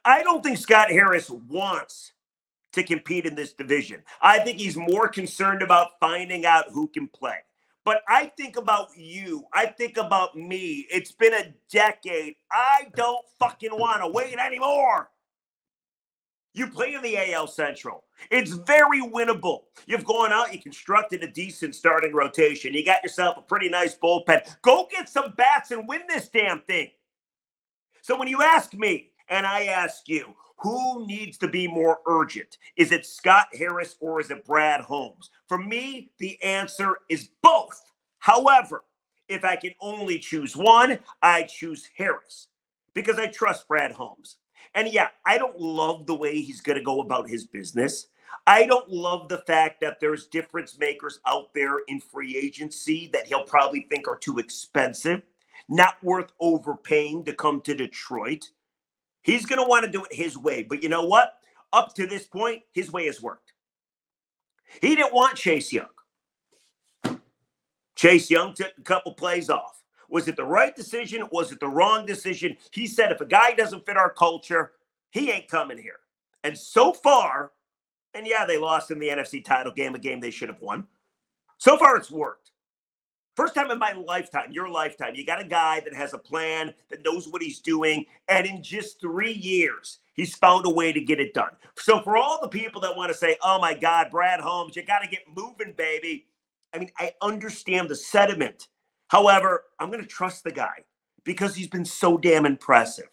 I 0.05 0.23
don't 0.23 0.45
think 0.45 0.59
Scott 0.59 0.89
Harris 0.89 1.31
wants 1.31 2.13
to 2.77 2.85
compete 2.85 3.27
in 3.27 3.35
this 3.35 3.53
division. 3.53 4.03
I 4.21 4.39
think 4.39 4.59
he's 4.59 4.77
more 4.77 5.09
concerned 5.09 5.63
about 5.63 5.99
finding 5.99 6.47
out 6.47 6.67
who 6.71 6.89
can 6.89 7.09
play. 7.09 7.39
But 7.85 8.03
I 8.09 8.33
think 8.37 8.57
about 8.57 8.89
you. 8.97 9.45
I 9.53 9.67
think 9.67 9.97
about 9.97 10.37
me. 10.37 10.87
It's 10.91 11.13
been 11.13 11.35
a 11.35 11.55
decade. 11.71 12.35
I 12.51 12.89
don't 12.95 13.25
fucking 13.39 13.71
want 13.73 14.03
to 14.03 14.09
wait 14.09 14.37
anymore. 14.39 15.09
You 16.53 16.69
play 16.69 16.95
in 16.95 17.03
the 17.03 17.33
AL 17.33 17.47
Central. 17.49 18.05
It's 18.31 18.53
very 18.53 19.01
winnable. 19.03 19.65
You've 19.87 20.05
gone 20.05 20.33
out, 20.33 20.53
you 20.53 20.61
constructed 20.61 21.23
a 21.23 21.29
decent 21.29 21.75
starting 21.75 22.15
rotation. 22.15 22.73
You 22.75 22.85
got 22.85 23.03
yourself 23.03 23.37
a 23.37 23.43
pretty 23.43 23.69
nice 23.69 23.97
bullpen. 23.97 24.43
Go 24.63 24.89
get 24.91 25.09
some 25.09 25.33
bats 25.37 25.71
and 25.71 25.87
win 25.87 26.03
this 26.09 26.29
damn 26.29 26.61
thing. 26.63 26.91
So 28.03 28.19
when 28.19 28.29
you 28.29 28.43
ask 28.43 28.73
me, 28.75 29.11
and 29.29 29.47
I 29.47 29.65
ask 29.65 30.09
you, 30.09 30.35
who 30.57 31.07
needs 31.07 31.39
to 31.39 31.49
be 31.49 31.69
more 31.69 31.99
urgent? 32.07 32.59
Is 32.77 32.93
it 32.93 33.07
Scott 33.07 33.49
Harris 33.53 33.97
or 34.01 34.21
is 34.21 34.31
it 34.31 34.45
Brad 34.45 34.81
Holmes? 34.81 35.31
For 35.49 35.59
me, 35.59 36.11
the 36.19 36.43
answer 36.43 36.97
is 37.09 37.31
both. 37.43 37.93
However, 38.19 38.85
if 39.29 39.45
I 39.45 39.57
can 39.57 39.75
only 39.81 40.19
choose 40.19 40.57
one, 40.57 40.99
I 41.23 41.43
choose 41.43 41.89
Harris 41.97 42.49
because 42.95 43.19
I 43.19 43.27
trust 43.27 43.69
Brad 43.69 43.93
Holmes. 43.93 44.37
And 44.75 44.89
yeah, 44.89 45.09
I 45.25 45.39
don't 45.39 45.59
love 45.61 46.07
the 46.07 46.15
way 46.15 46.41
he's 46.41 46.61
going 46.61 46.79
to 46.79 46.85
go 46.85 47.01
about 47.01 47.29
his 47.29 47.47
business. 47.47 48.09
I 48.47 48.67
don't 48.67 48.89
love 48.89 49.29
the 49.29 49.39
fact 49.39 49.81
that 49.81 50.01
there's 50.01 50.27
difference 50.27 50.79
makers 50.79 51.21
out 51.27 51.53
there 51.55 51.79
in 51.89 52.01
free 52.01 52.37
agency 52.37 53.11
that 53.13 53.27
he'll 53.27 53.45
probably 53.45 53.87
think 53.91 54.09
are 54.09 54.19
too 54.19 54.39
expensive, 54.39 55.23
not 55.69 56.03
worth 56.03 56.33
overpaying 56.41 57.25
to 57.25 57.33
come 57.33 57.61
to 57.63 57.75
Detroit. 57.75 58.51
He's 59.27 59.45
going 59.45 59.61
to 59.61 59.69
want 59.69 59.85
to 59.85 59.91
do 59.91 60.05
it 60.05 60.15
his 60.15 60.39
way. 60.39 60.63
But 60.63 60.85
you 60.85 60.89
know 60.89 61.05
what? 61.05 61.41
Up 61.73 61.93
to 61.97 62.07
this 62.07 62.25
point, 62.25 62.63
his 62.73 62.93
way 62.93 63.07
has 63.07 63.21
worked. 63.21 63.53
He 64.81 64.95
didn't 64.95 65.13
want 65.13 65.37
Chase 65.37 65.73
Young. 65.73 65.89
Chase 67.97 68.31
Young 68.31 68.55
took 68.55 68.73
a 68.79 68.83
couple 68.83 69.15
plays 69.15 69.51
off. 69.51 69.83
Was 70.09 70.29
it 70.29 70.37
the 70.37 70.45
right 70.45 70.77
decision? 70.77 71.25
Was 71.33 71.51
it 71.51 71.59
the 71.59 71.67
wrong 71.67 72.07
decision? 72.07 72.57
He 72.71 72.87
said, 72.87 73.11
if 73.11 73.21
a 73.21 73.27
guy 73.27 73.53
doesn't 73.53 73.85
fit 73.85 73.97
our 73.97 74.11
culture, 74.11 74.75
he 75.11 75.33
ain't 75.33 75.49
coming 75.49 75.79
here. 75.79 75.99
And 76.45 76.57
so 76.57 76.93
far, 76.93 77.51
and 78.15 78.29
yeah, 78.29 78.47
they 78.47 78.59
lost 78.59 78.93
in 78.93 79.01
the 79.01 79.09
NFC 79.09 79.45
title 79.45 79.73
game, 79.73 79.97
a 79.97 79.99
game 79.99 80.21
they 80.21 80.31
should 80.31 80.51
have 80.51 80.61
won. 80.61 80.87
So 81.59 81.77
far, 81.77 81.97
it's 81.97 82.13
worked. 82.13 82.53
First 83.37 83.55
time 83.55 83.71
in 83.71 83.79
my 83.79 83.93
lifetime, 83.93 84.51
your 84.51 84.71
lifetime, 84.71 85.15
you 85.15 85.27
got 85.27 85.43
a 85.43 85.47
guy 85.47 85.81
that 85.81 85.95
has 85.95 86.15
a 86.15 86.19
plan, 86.19 86.73
that 86.89 87.05
knows 87.05 87.29
what 87.29 87.43
he's 87.43 87.61
doing. 87.61 88.07
And 88.29 88.47
in 88.47 88.63
just 88.63 88.99
three 88.99 89.35
years, 89.35 89.99
he's 90.15 90.35
found 90.35 90.65
a 90.65 90.71
way 90.71 90.91
to 90.91 91.01
get 91.03 91.21
it 91.21 91.35
done. 91.35 91.51
So, 91.77 92.01
for 92.01 92.17
all 92.17 92.41
the 92.41 92.49
people 92.49 92.81
that 92.81 92.97
want 92.97 93.13
to 93.13 93.19
say, 93.19 93.37
oh 93.43 93.61
my 93.61 93.75
God, 93.75 94.09
Brad 94.11 94.41
Holmes, 94.41 94.75
you 94.75 94.83
got 94.85 95.01
to 95.01 95.09
get 95.09 95.21
moving, 95.37 95.75
baby. 95.77 96.27
I 96.75 96.79
mean, 96.79 96.91
I 96.99 97.13
understand 97.21 97.91
the 97.91 97.95
sentiment. 97.95 98.69
However, 99.09 99.65
I'm 99.79 99.91
going 99.91 100.03
to 100.03 100.09
trust 100.09 100.43
the 100.43 100.51
guy 100.51 100.85
because 101.25 101.55
he's 101.55 101.69
been 101.69 101.85
so 101.85 102.17
damn 102.17 102.47
impressive. 102.47 103.09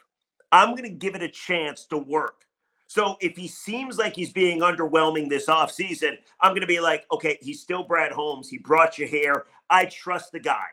I'm 0.53 0.69
going 0.69 0.83
to 0.83 0.89
give 0.89 1.15
it 1.15 1.21
a 1.21 1.29
chance 1.29 1.85
to 1.87 1.97
work. 1.97 2.45
So 2.93 3.17
if 3.21 3.35
he 3.35 3.47
seems 3.47 3.97
like 3.97 4.15
he's 4.15 4.31
being 4.31 4.59
underwhelming 4.59 5.27
this 5.27 5.47
offseason, 5.47 6.15
I'm 6.39 6.51
going 6.51 6.61
to 6.61 6.67
be 6.67 6.79
like, 6.79 7.07
okay, 7.11 7.39
he's 7.41 7.59
still 7.59 7.81
Brad 7.81 8.11
Holmes. 8.11 8.49
He 8.49 8.59
brought 8.59 8.99
you 8.99 9.07
here. 9.07 9.45
I 9.67 9.85
trust 9.85 10.31
the 10.31 10.39
guy. 10.39 10.65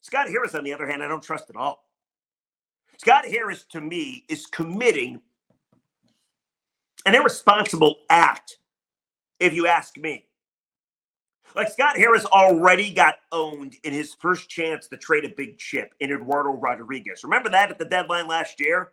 Scott 0.00 0.30
Harris, 0.30 0.54
on 0.54 0.64
the 0.64 0.72
other 0.72 0.86
hand, 0.86 1.02
I 1.02 1.08
don't 1.08 1.22
trust 1.22 1.50
at 1.50 1.56
all. 1.56 1.84
Scott 2.96 3.26
Harris, 3.26 3.66
to 3.72 3.82
me, 3.82 4.24
is 4.30 4.46
committing 4.46 5.20
an 7.04 7.14
irresponsible 7.14 7.96
act, 8.08 8.56
if 9.38 9.52
you 9.52 9.66
ask 9.66 9.98
me. 9.98 10.24
Like 11.54 11.68
Scott 11.68 11.98
Harris 11.98 12.24
already 12.24 12.94
got 12.94 13.16
owned 13.30 13.76
in 13.84 13.92
his 13.92 14.14
first 14.14 14.48
chance 14.48 14.88
to 14.88 14.96
trade 14.96 15.26
a 15.26 15.34
big 15.36 15.58
chip 15.58 15.92
in 16.00 16.10
Eduardo 16.10 16.52
Rodriguez. 16.52 17.24
Remember 17.24 17.50
that 17.50 17.70
at 17.70 17.78
the 17.78 17.84
deadline 17.84 18.26
last 18.26 18.58
year? 18.58 18.92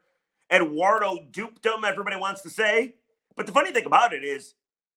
Eduardo 0.51 1.19
duped 1.31 1.65
him, 1.65 1.83
everybody 1.85 2.17
wants 2.17 2.41
to 2.41 2.49
say. 2.49 2.95
But 3.35 3.45
the 3.47 3.51
funny 3.51 3.71
thing 3.71 3.85
about 3.85 4.13
it 4.13 4.23
is, 4.23 4.55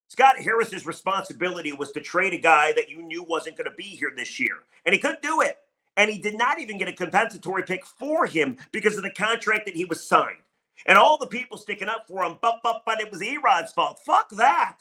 Scott 0.09 0.39
Harris's 0.39 0.87
responsibility 0.87 1.73
was 1.73 1.91
to 1.93 2.01
trade 2.01 2.33
a 2.33 2.39
guy 2.39 2.73
that 2.75 2.89
you 2.89 3.03
knew 3.03 3.25
wasn't 3.25 3.57
going 3.57 3.69
to 3.69 3.77
be 3.77 3.83
here 3.85 4.13
this 4.17 4.39
year. 4.39 4.59
And 4.85 4.93
he 4.93 5.01
couldn't 5.01 5.23
do 5.23 5.41
it. 5.41 5.57
And 5.97 6.11
he 6.11 6.19
did 6.19 6.37
not 6.37 6.61
even 6.61 6.79
get 6.79 6.89
a 6.89 6.93
compensatory 6.93 7.63
pick 7.65 7.85
for 7.85 8.27
him 8.27 8.59
because 8.71 8.97
of 8.97 9.03
the 9.03 9.11
contract 9.11 9.65
that 9.67 9.75
he 9.75 9.85
was 9.85 10.07
signed. 10.07 10.37
And 10.85 10.99
all 10.99 11.17
the 11.19 11.27
people 11.27 11.57
sticking 11.57 11.89
up 11.89 12.07
for 12.07 12.23
him, 12.23 12.39
but, 12.41 12.61
but, 12.63 12.83
but 12.85 13.01
it 13.01 13.11
was 13.11 13.23
E-Rod's 13.23 13.73
fault. 13.73 13.99
Fuck 14.05 14.29
that. 14.31 14.77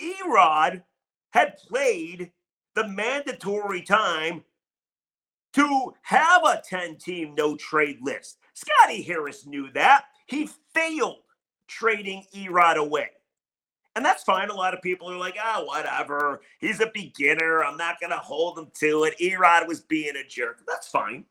E-Rod 0.00 0.82
had 1.30 1.58
played 1.58 2.32
the 2.74 2.88
mandatory 2.88 3.82
time 3.82 4.42
to 5.52 5.94
have 6.02 6.42
a 6.44 6.62
10 6.66 6.96
team 6.96 7.34
no 7.34 7.56
trade 7.56 7.98
list. 8.00 8.38
Scotty 8.58 9.02
Harris 9.02 9.46
knew 9.46 9.70
that. 9.72 10.04
He 10.26 10.48
failed 10.74 11.22
trading 11.68 12.24
E-Rod 12.32 12.76
away. 12.76 13.10
And 13.94 14.04
that's 14.04 14.22
fine. 14.22 14.48
A 14.48 14.54
lot 14.54 14.74
of 14.74 14.82
people 14.82 15.10
are 15.10 15.16
like, 15.16 15.36
ah, 15.40 15.58
oh, 15.58 15.64
whatever. 15.64 16.40
He's 16.58 16.80
a 16.80 16.90
beginner. 16.92 17.64
I'm 17.64 17.76
not 17.76 18.00
going 18.00 18.10
to 18.10 18.16
hold 18.16 18.58
him 18.58 18.68
to 18.80 19.04
it. 19.04 19.20
E-Rod 19.20 19.68
was 19.68 19.80
being 19.80 20.16
a 20.16 20.26
jerk. 20.26 20.60
That's 20.66 20.88
fine. 20.88 21.24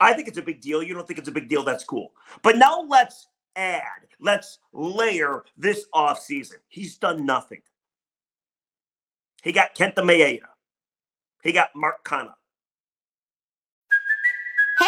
I 0.00 0.12
think 0.12 0.28
it's 0.28 0.38
a 0.38 0.42
big 0.42 0.60
deal. 0.60 0.82
You 0.82 0.94
don't 0.94 1.06
think 1.06 1.18
it's 1.18 1.28
a 1.28 1.32
big 1.32 1.48
deal. 1.48 1.62
That's 1.62 1.84
cool. 1.84 2.12
But 2.42 2.56
now 2.56 2.84
let's 2.88 3.28
add, 3.56 3.82
let's 4.20 4.58
layer 4.72 5.44
this 5.56 5.86
offseason. 5.94 6.56
He's 6.68 6.98
done 6.98 7.24
nothing. 7.24 7.62
He 9.42 9.52
got 9.52 9.74
Kenta 9.74 9.98
Maeda. 9.98 10.40
He 11.42 11.52
got 11.52 11.70
Mark 11.74 12.04
Canha. 12.04 12.34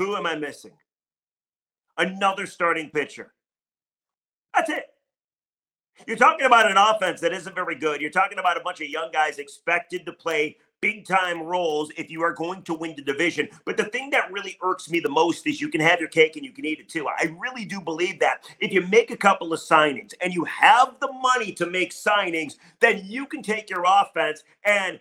Who 0.00 0.16
am 0.16 0.24
I 0.24 0.34
missing? 0.34 0.70
Another 1.98 2.46
starting 2.46 2.88
pitcher. 2.88 3.34
That's 4.54 4.70
it. 4.70 4.86
You're 6.06 6.16
talking 6.16 6.46
about 6.46 6.70
an 6.70 6.78
offense 6.78 7.20
that 7.20 7.34
isn't 7.34 7.54
very 7.54 7.74
good. 7.74 8.00
You're 8.00 8.08
talking 8.08 8.38
about 8.38 8.56
a 8.56 8.60
bunch 8.60 8.80
of 8.80 8.88
young 8.88 9.10
guys 9.12 9.36
expected 9.36 10.06
to 10.06 10.14
play 10.14 10.56
big 10.80 11.06
time 11.06 11.42
roles 11.42 11.90
if 11.98 12.10
you 12.10 12.22
are 12.22 12.32
going 12.32 12.62
to 12.62 12.72
win 12.72 12.96
the 12.96 13.02
division. 13.02 13.46
But 13.66 13.76
the 13.76 13.84
thing 13.84 14.08
that 14.12 14.32
really 14.32 14.56
irks 14.62 14.88
me 14.88 15.00
the 15.00 15.10
most 15.10 15.46
is 15.46 15.60
you 15.60 15.68
can 15.68 15.82
have 15.82 16.00
your 16.00 16.08
cake 16.08 16.34
and 16.36 16.46
you 16.46 16.52
can 16.52 16.64
eat 16.64 16.80
it 16.80 16.88
too. 16.88 17.06
I 17.06 17.36
really 17.38 17.66
do 17.66 17.78
believe 17.78 18.20
that. 18.20 18.48
If 18.58 18.72
you 18.72 18.80
make 18.86 19.10
a 19.10 19.18
couple 19.18 19.52
of 19.52 19.60
signings 19.60 20.14
and 20.22 20.32
you 20.32 20.44
have 20.44 20.94
the 21.02 21.12
money 21.12 21.52
to 21.52 21.66
make 21.66 21.92
signings, 21.92 22.54
then 22.80 23.02
you 23.04 23.26
can 23.26 23.42
take 23.42 23.68
your 23.68 23.84
offense 23.86 24.44
and 24.64 24.98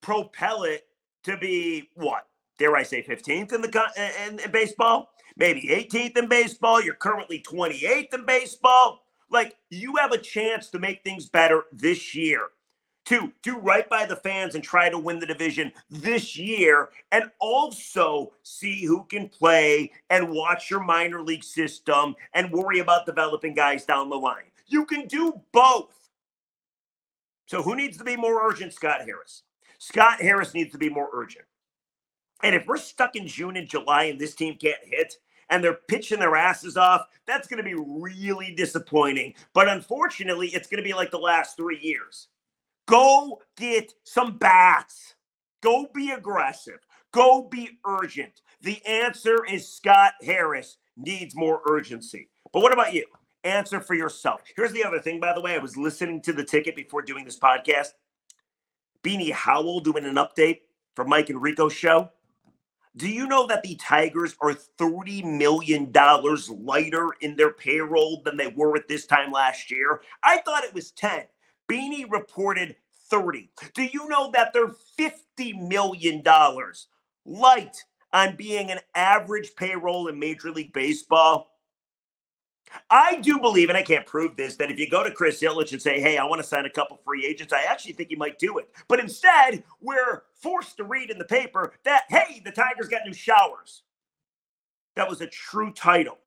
propel 0.00 0.64
it 0.64 0.88
to 1.22 1.36
be 1.36 1.88
what? 1.94 2.27
Dare 2.58 2.76
I 2.76 2.82
say 2.82 3.02
15th 3.02 3.52
in 3.52 3.62
the 3.62 4.12
in, 4.26 4.40
in 4.40 4.50
baseball? 4.50 5.10
Maybe 5.36 5.68
18th 5.68 6.18
in 6.18 6.28
baseball. 6.28 6.82
You're 6.82 6.94
currently 6.94 7.40
28th 7.40 8.12
in 8.12 8.26
baseball. 8.26 9.04
Like 9.30 9.56
you 9.70 9.96
have 9.96 10.12
a 10.12 10.18
chance 10.18 10.68
to 10.70 10.78
make 10.78 11.02
things 11.04 11.28
better 11.28 11.64
this 11.72 12.14
year 12.14 12.48
to 13.08 13.32
do 13.42 13.56
right 13.58 13.88
by 13.88 14.04
the 14.04 14.16
fans 14.16 14.54
and 14.54 14.62
try 14.62 14.90
to 14.90 14.98
win 14.98 15.18
the 15.18 15.24
division 15.24 15.72
this 15.88 16.36
year 16.36 16.90
and 17.10 17.30
also 17.40 18.32
see 18.42 18.84
who 18.84 19.04
can 19.04 19.30
play 19.30 19.90
and 20.10 20.30
watch 20.30 20.70
your 20.70 20.80
minor 20.84 21.22
league 21.22 21.44
system 21.44 22.14
and 22.34 22.52
worry 22.52 22.80
about 22.80 23.06
developing 23.06 23.54
guys 23.54 23.86
down 23.86 24.10
the 24.10 24.16
line. 24.16 24.44
You 24.66 24.84
can 24.84 25.06
do 25.06 25.40
both. 25.52 26.10
So 27.46 27.62
who 27.62 27.76
needs 27.76 27.96
to 27.96 28.04
be 28.04 28.14
more 28.14 28.46
urgent? 28.46 28.74
Scott 28.74 29.00
Harris. 29.06 29.42
Scott 29.78 30.20
Harris 30.20 30.52
needs 30.52 30.72
to 30.72 30.78
be 30.78 30.90
more 30.90 31.08
urgent. 31.14 31.46
And 32.42 32.54
if 32.54 32.66
we're 32.66 32.76
stuck 32.76 33.16
in 33.16 33.26
June 33.26 33.56
and 33.56 33.68
July 33.68 34.04
and 34.04 34.18
this 34.18 34.34
team 34.34 34.56
can't 34.56 34.78
hit 34.84 35.14
and 35.50 35.62
they're 35.62 35.80
pitching 35.88 36.18
their 36.18 36.36
asses 36.36 36.76
off, 36.76 37.06
that's 37.26 37.48
going 37.48 37.58
to 37.58 37.64
be 37.64 37.74
really 37.74 38.54
disappointing. 38.54 39.34
But 39.54 39.68
unfortunately, 39.68 40.48
it's 40.48 40.68
going 40.68 40.82
to 40.82 40.88
be 40.88 40.94
like 40.94 41.10
the 41.10 41.18
last 41.18 41.56
three 41.56 41.78
years. 41.80 42.28
Go 42.86 43.40
get 43.56 43.92
some 44.04 44.38
bats. 44.38 45.14
Go 45.62 45.88
be 45.94 46.10
aggressive. 46.10 46.78
Go 47.12 47.48
be 47.50 47.78
urgent. 47.86 48.42
The 48.60 48.84
answer 48.86 49.44
is 49.44 49.68
Scott 49.68 50.12
Harris 50.22 50.78
needs 50.96 51.34
more 51.34 51.60
urgency. 51.68 52.28
But 52.52 52.62
what 52.62 52.72
about 52.72 52.94
you? 52.94 53.04
Answer 53.44 53.80
for 53.80 53.94
yourself. 53.94 54.42
Here's 54.56 54.72
the 54.72 54.84
other 54.84 55.00
thing, 55.00 55.20
by 55.20 55.32
the 55.32 55.40
way. 55.40 55.54
I 55.54 55.58
was 55.58 55.76
listening 55.76 56.20
to 56.22 56.32
the 56.32 56.44
ticket 56.44 56.76
before 56.76 57.02
doing 57.02 57.24
this 57.24 57.38
podcast. 57.38 57.88
Beanie 59.02 59.32
Howell 59.32 59.80
doing 59.80 60.04
an 60.04 60.16
update 60.16 60.60
for 60.94 61.04
Mike 61.04 61.30
and 61.30 61.40
Rico's 61.40 61.72
show. 61.72 62.10
Do 62.98 63.08
you 63.10 63.28
know 63.28 63.48
that 63.48 63.64
the 63.64 63.76
Tigers 63.76 64.36
are 64.42 64.54
$30 64.54 65.24
million 65.24 65.92
lighter 65.94 67.08
in 67.22 67.36
their 67.36 67.52
payroll 67.52 68.22
than 68.24 68.38
they 68.38 68.48
were 68.48 68.76
at 68.76 68.88
this 68.88 69.06
time 69.06 69.32
last 69.32 69.70
year? 69.72 70.02
I 70.24 70.38
thought 70.38 70.64
it 70.64 70.74
was 70.74 70.92
10. 70.92 71.22
Beanie 71.70 72.10
reported 72.12 72.76
30. 73.10 73.50
Do 73.74 73.84
you 73.84 74.08
know 74.08 74.30
that 74.32 74.52
they're 74.54 74.74
$50 75.00 75.68
million 75.68 76.22
light 77.26 77.84
on 78.12 78.36
being 78.36 78.70
an 78.72 78.80
average 78.94 79.56
payroll 79.56 80.08
in 80.08 80.20
Major 80.20 80.52
League 80.52 80.74
Baseball? 80.74 81.50
I 82.90 83.16
do 83.16 83.38
believe, 83.38 83.68
and 83.68 83.78
I 83.78 83.82
can't 83.82 84.06
prove 84.06 84.36
this, 84.36 84.56
that 84.56 84.70
if 84.70 84.78
you 84.78 84.88
go 84.88 85.02
to 85.04 85.10
Chris 85.10 85.40
Ilitch 85.40 85.72
and 85.72 85.80
say, 85.80 86.00
hey, 86.00 86.18
I 86.18 86.24
want 86.24 86.40
to 86.40 86.46
sign 86.46 86.66
a 86.66 86.70
couple 86.70 86.98
free 87.04 87.24
agents, 87.26 87.52
I 87.52 87.62
actually 87.62 87.92
think 87.92 88.10
he 88.10 88.16
might 88.16 88.38
do 88.38 88.58
it. 88.58 88.70
But 88.88 89.00
instead, 89.00 89.64
we're 89.80 90.22
forced 90.34 90.76
to 90.78 90.84
read 90.84 91.10
in 91.10 91.18
the 91.18 91.24
paper 91.24 91.72
that, 91.84 92.04
hey, 92.08 92.40
the 92.44 92.52
Tigers 92.52 92.88
got 92.88 93.02
new 93.06 93.12
showers. 93.12 93.82
That 94.96 95.08
was 95.08 95.20
a 95.20 95.26
true 95.26 95.72
title, 95.72 96.18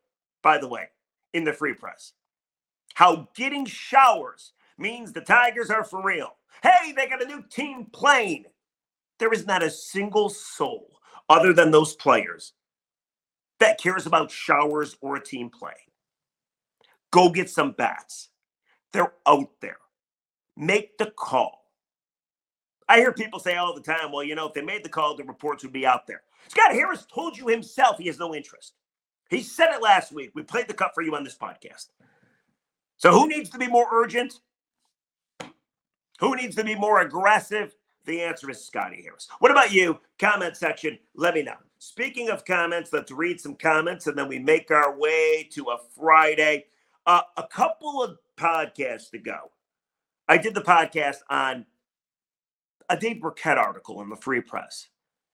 by 0.41 0.57
the 0.57 0.67
way, 0.67 0.89
in 1.33 1.43
the 1.43 1.53
free 1.53 1.73
press. 1.73 2.13
How 2.93 3.29
getting 3.35 3.65
showers 3.65 4.53
means 4.77 5.11
the 5.11 5.21
Tigers 5.21 5.69
are 5.69 5.83
for 5.83 6.01
real. 6.03 6.35
Hey, 6.63 6.91
they 6.91 7.07
got 7.07 7.21
a 7.21 7.27
new 7.27 7.43
team 7.49 7.85
plane. 7.85 8.45
There 9.19 9.33
is 9.33 9.45
not 9.45 9.63
a 9.63 9.69
single 9.69 10.29
soul 10.29 10.99
other 11.29 11.53
than 11.53 11.71
those 11.71 11.95
players 11.95 12.53
that 13.59 13.79
cares 13.79 14.05
about 14.05 14.31
showers 14.31 14.97
or 15.01 15.15
a 15.15 15.23
team 15.23 15.49
plane. 15.49 15.75
Go 17.11 17.29
get 17.29 17.49
some 17.49 17.71
bats. 17.71 18.29
They're 18.93 19.13
out 19.27 19.51
there. 19.61 19.77
Make 20.57 20.97
the 20.97 21.11
call. 21.11 21.61
I 22.87 22.97
hear 22.97 23.13
people 23.13 23.39
say 23.39 23.55
all 23.55 23.73
the 23.73 23.81
time, 23.81 24.11
well, 24.11 24.23
you 24.23 24.35
know, 24.35 24.47
if 24.47 24.53
they 24.53 24.61
made 24.61 24.83
the 24.83 24.89
call, 24.89 25.15
the 25.15 25.23
reports 25.23 25.63
would 25.63 25.71
be 25.71 25.85
out 25.85 26.07
there. 26.07 26.23
Scott 26.47 26.73
Harris 26.73 27.05
told 27.13 27.37
you 27.37 27.47
himself 27.47 27.97
he 27.97 28.07
has 28.07 28.19
no 28.19 28.35
interest. 28.35 28.73
He 29.29 29.41
said 29.41 29.73
it 29.73 29.81
last 29.81 30.11
week. 30.11 30.31
We 30.35 30.43
played 30.43 30.67
the 30.67 30.73
cut 30.73 30.91
for 30.93 31.01
you 31.01 31.15
on 31.15 31.23
this 31.23 31.37
podcast. 31.37 31.87
So 32.97 33.11
who 33.11 33.27
needs 33.27 33.49
to 33.51 33.57
be 33.57 33.67
more 33.67 33.87
urgent? 33.91 34.33
Who 36.19 36.35
needs 36.35 36.55
to 36.57 36.63
be 36.63 36.75
more 36.75 37.01
aggressive? 37.01 37.73
The 38.05 38.21
answer 38.21 38.49
is 38.49 38.65
Scotty 38.65 39.01
Harris. 39.01 39.27
What 39.39 39.51
about 39.51 39.71
you? 39.71 39.99
Comment 40.19 40.55
section. 40.57 40.99
Let 41.15 41.35
me 41.35 41.43
know. 41.43 41.55
Speaking 41.79 42.29
of 42.29 42.45
comments, 42.45 42.91
let's 42.91 43.11
read 43.11 43.39
some 43.39 43.55
comments 43.55 44.07
and 44.07 44.17
then 44.17 44.27
we 44.27 44.37
make 44.37 44.69
our 44.69 44.97
way 44.97 45.47
to 45.53 45.69
a 45.69 45.77
Friday. 45.97 46.65
Uh, 47.05 47.21
a 47.37 47.47
couple 47.47 48.03
of 48.03 48.17
podcasts 48.37 49.13
ago, 49.13 49.51
I 50.27 50.37
did 50.37 50.53
the 50.53 50.61
podcast 50.61 51.17
on 51.29 51.65
a 52.89 52.97
Dave 52.97 53.21
Birkett 53.21 53.57
article 53.57 54.01
in 54.01 54.09
the 54.09 54.15
Free 54.15 54.41
Press. 54.41 54.87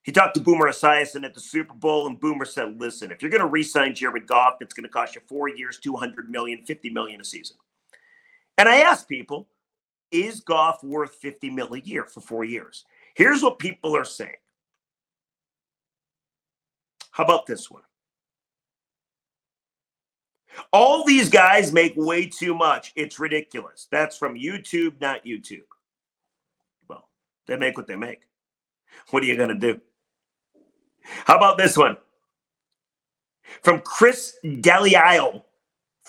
He 0.03 0.13
talked 0.13 0.35
to 0.35 0.41
Boomer 0.41 0.69
Esiason 0.69 1.25
at 1.25 1.33
the 1.33 1.41
Super 1.41 1.73
Bowl, 1.73 2.07
and 2.07 2.17
Boomer 2.19 2.45
said, 2.45 2.79
"Listen, 2.79 3.11
if 3.11 3.21
you're 3.21 3.31
going 3.31 3.41
to 3.41 3.47
re-sign 3.47 3.93
Jared 3.93 4.25
Goff, 4.25 4.61
it's 4.61 4.73
going 4.73 4.85
to 4.85 4.89
cost 4.89 5.15
you 5.15 5.21
four 5.27 5.49
years, 5.49 5.79
200 5.79 6.29
million, 6.29 6.63
50 6.63 6.89
million 6.91 7.19
a 7.19 7.25
season." 7.25 7.57
And 8.57 8.69
I 8.69 8.77
asked 8.77 9.09
people, 9.09 9.49
"Is 10.11 10.39
Goff 10.39 10.81
worth 10.81 11.15
50 11.15 11.49
mil 11.49 11.73
a 11.73 11.79
year 11.79 12.05
for 12.05 12.21
four 12.21 12.45
years?" 12.45 12.85
Here's 13.15 13.43
what 13.43 13.59
people 13.59 13.97
are 13.97 14.05
saying. 14.05 14.37
How 17.11 17.25
about 17.25 17.45
this 17.45 17.69
one? 17.69 17.83
All 20.71 21.03
these 21.03 21.29
guys 21.29 21.71
make 21.71 21.93
way 21.95 22.25
too 22.25 22.53
much. 22.55 22.91
It's 22.95 23.19
ridiculous. 23.19 23.87
That's 23.91 24.17
from 24.17 24.35
YouTube, 24.35 24.99
not 24.99 25.25
YouTube. 25.25 25.63
Well, 26.87 27.07
they 27.47 27.57
make 27.57 27.77
what 27.77 27.87
they 27.87 27.95
make. 27.95 28.21
What 29.11 29.23
are 29.23 29.25
you 29.27 29.37
going 29.37 29.49
to 29.49 29.55
do? 29.55 29.79
How 31.25 31.37
about 31.37 31.57
this 31.57 31.77
one? 31.77 31.97
From 33.61 33.81
Chris 33.81 34.35
Galliile 34.43 35.43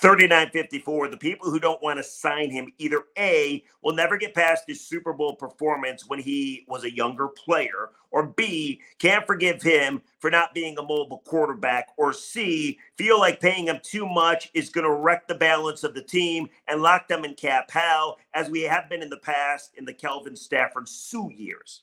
3954, 0.01 1.09
the 1.09 1.17
people 1.17 1.51
who 1.51 1.59
don't 1.59 1.83
want 1.83 1.97
to 1.97 2.05
sign 2.05 2.51
him 2.51 2.73
either 2.79 3.03
A, 3.19 3.65
will 3.83 3.95
never 3.95 4.17
get 4.17 4.33
past 4.33 4.63
his 4.69 4.87
Super 4.87 5.13
Bowl 5.13 5.35
performance 5.35 6.07
when 6.07 6.21
he 6.21 6.65
was 6.69 6.85
a 6.85 6.95
younger 6.95 7.27
player, 7.27 7.91
or 8.13 8.29
B, 8.29 8.81
can't 9.01 9.27
forgive 9.27 9.61
him 9.61 10.01
for 10.21 10.31
not 10.31 10.55
being 10.55 10.79
a 10.79 10.83
mobile 10.83 11.23
quarterback, 11.27 11.89
or 11.97 12.13
C, 12.13 12.79
feel 12.97 13.19
like 13.19 13.41
paying 13.41 13.67
him 13.67 13.81
too 13.83 14.07
much 14.07 14.51
is 14.55 14.71
going 14.71 14.85
to 14.85 14.95
wreck 14.95 15.27
the 15.27 15.35
balance 15.35 15.83
of 15.83 15.95
the 15.95 16.03
team 16.03 16.49
and 16.69 16.81
lock 16.81 17.09
them 17.09 17.25
in 17.25 17.35
cap 17.35 17.69
hell, 17.69 18.19
as 18.35 18.49
we 18.49 18.63
have 18.63 18.89
been 18.89 19.03
in 19.03 19.11
the 19.11 19.17
past 19.17 19.73
in 19.77 19.85
the 19.85 19.95
Calvin 19.95 20.37
Stafford 20.37 20.89
Suh 20.89 21.29
years. 21.31 21.83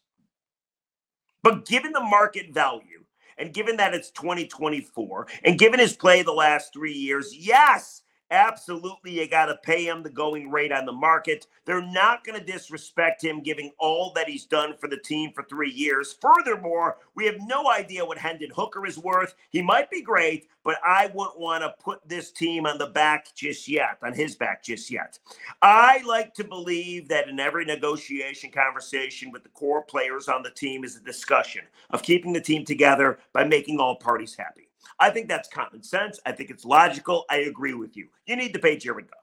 But 1.43 1.65
given 1.65 1.91
the 1.91 1.99
market 1.99 2.53
value, 2.53 3.03
and 3.37 3.53
given 3.53 3.75
that 3.75 3.93
it's 3.93 4.09
2024, 4.11 5.27
and 5.43 5.59
given 5.59 5.81
his 5.81 5.97
play 5.97 6.21
the 6.21 6.31
last 6.31 6.71
three 6.71 6.93
years, 6.93 7.35
yes, 7.35 8.03
Absolutely, 8.31 9.11
you 9.19 9.27
got 9.27 9.45
to 9.45 9.57
pay 9.61 9.87
him 9.87 10.01
the 10.01 10.09
going 10.09 10.49
rate 10.49 10.71
on 10.71 10.85
the 10.85 10.91
market. 10.91 11.45
They're 11.65 11.79
not 11.79 12.23
going 12.23 12.39
to 12.39 12.45
disrespect 12.45 13.23
him, 13.23 13.43
giving 13.43 13.71
all 13.77 14.13
that 14.15 14.27
he's 14.27 14.45
done 14.45 14.75
for 14.79 14.89
the 14.89 14.97
team 14.97 15.31
for 15.31 15.43
three 15.43 15.69
years. 15.69 16.17
Furthermore, 16.19 16.97
we 17.13 17.25
have 17.27 17.35
no 17.41 17.69
idea 17.69 18.03
what 18.03 18.17
Hendon 18.17 18.49
Hooker 18.55 18.87
is 18.87 18.97
worth. 18.97 19.35
He 19.51 19.61
might 19.61 19.91
be 19.91 20.01
great, 20.01 20.47
but 20.63 20.77
I 20.83 21.11
wouldn't 21.13 21.39
want 21.39 21.61
to 21.63 21.75
put 21.79 22.07
this 22.09 22.31
team 22.31 22.65
on 22.65 22.79
the 22.79 22.87
back 22.87 23.27
just 23.35 23.67
yet, 23.67 23.99
on 24.01 24.13
his 24.13 24.35
back 24.35 24.63
just 24.63 24.89
yet. 24.89 25.19
I 25.61 26.01
like 26.03 26.33
to 26.35 26.43
believe 26.43 27.07
that 27.09 27.29
in 27.29 27.39
every 27.39 27.63
negotiation 27.63 28.49
conversation 28.49 29.31
with 29.31 29.43
the 29.43 29.49
core 29.49 29.83
players 29.83 30.27
on 30.27 30.41
the 30.41 30.49
team 30.49 30.83
is 30.83 30.95
a 30.95 31.01
discussion 31.01 31.61
of 31.91 32.01
keeping 32.01 32.33
the 32.33 32.41
team 32.41 32.65
together 32.65 33.19
by 33.33 33.43
making 33.43 33.79
all 33.79 33.95
parties 33.95 34.35
happy. 34.35 34.67
I 34.99 35.09
think 35.09 35.27
that's 35.27 35.49
common 35.49 35.83
sense. 35.83 36.19
I 36.25 36.31
think 36.31 36.49
it's 36.49 36.65
logical. 36.65 37.25
I 37.29 37.37
agree 37.37 37.73
with 37.73 37.95
you. 37.97 38.07
You 38.25 38.35
need 38.35 38.53
to 38.53 38.59
pay 38.59 38.77
Jared 38.77 39.09
Goff. 39.09 39.19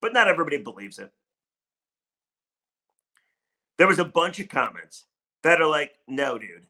But 0.00 0.12
not 0.12 0.28
everybody 0.28 0.58
believes 0.58 0.98
it. 0.98 1.12
There 3.76 3.86
was 3.86 3.98
a 3.98 4.04
bunch 4.04 4.40
of 4.40 4.48
comments 4.48 5.04
that 5.42 5.60
are 5.60 5.66
like, 5.66 5.92
no, 6.06 6.38
dude, 6.38 6.66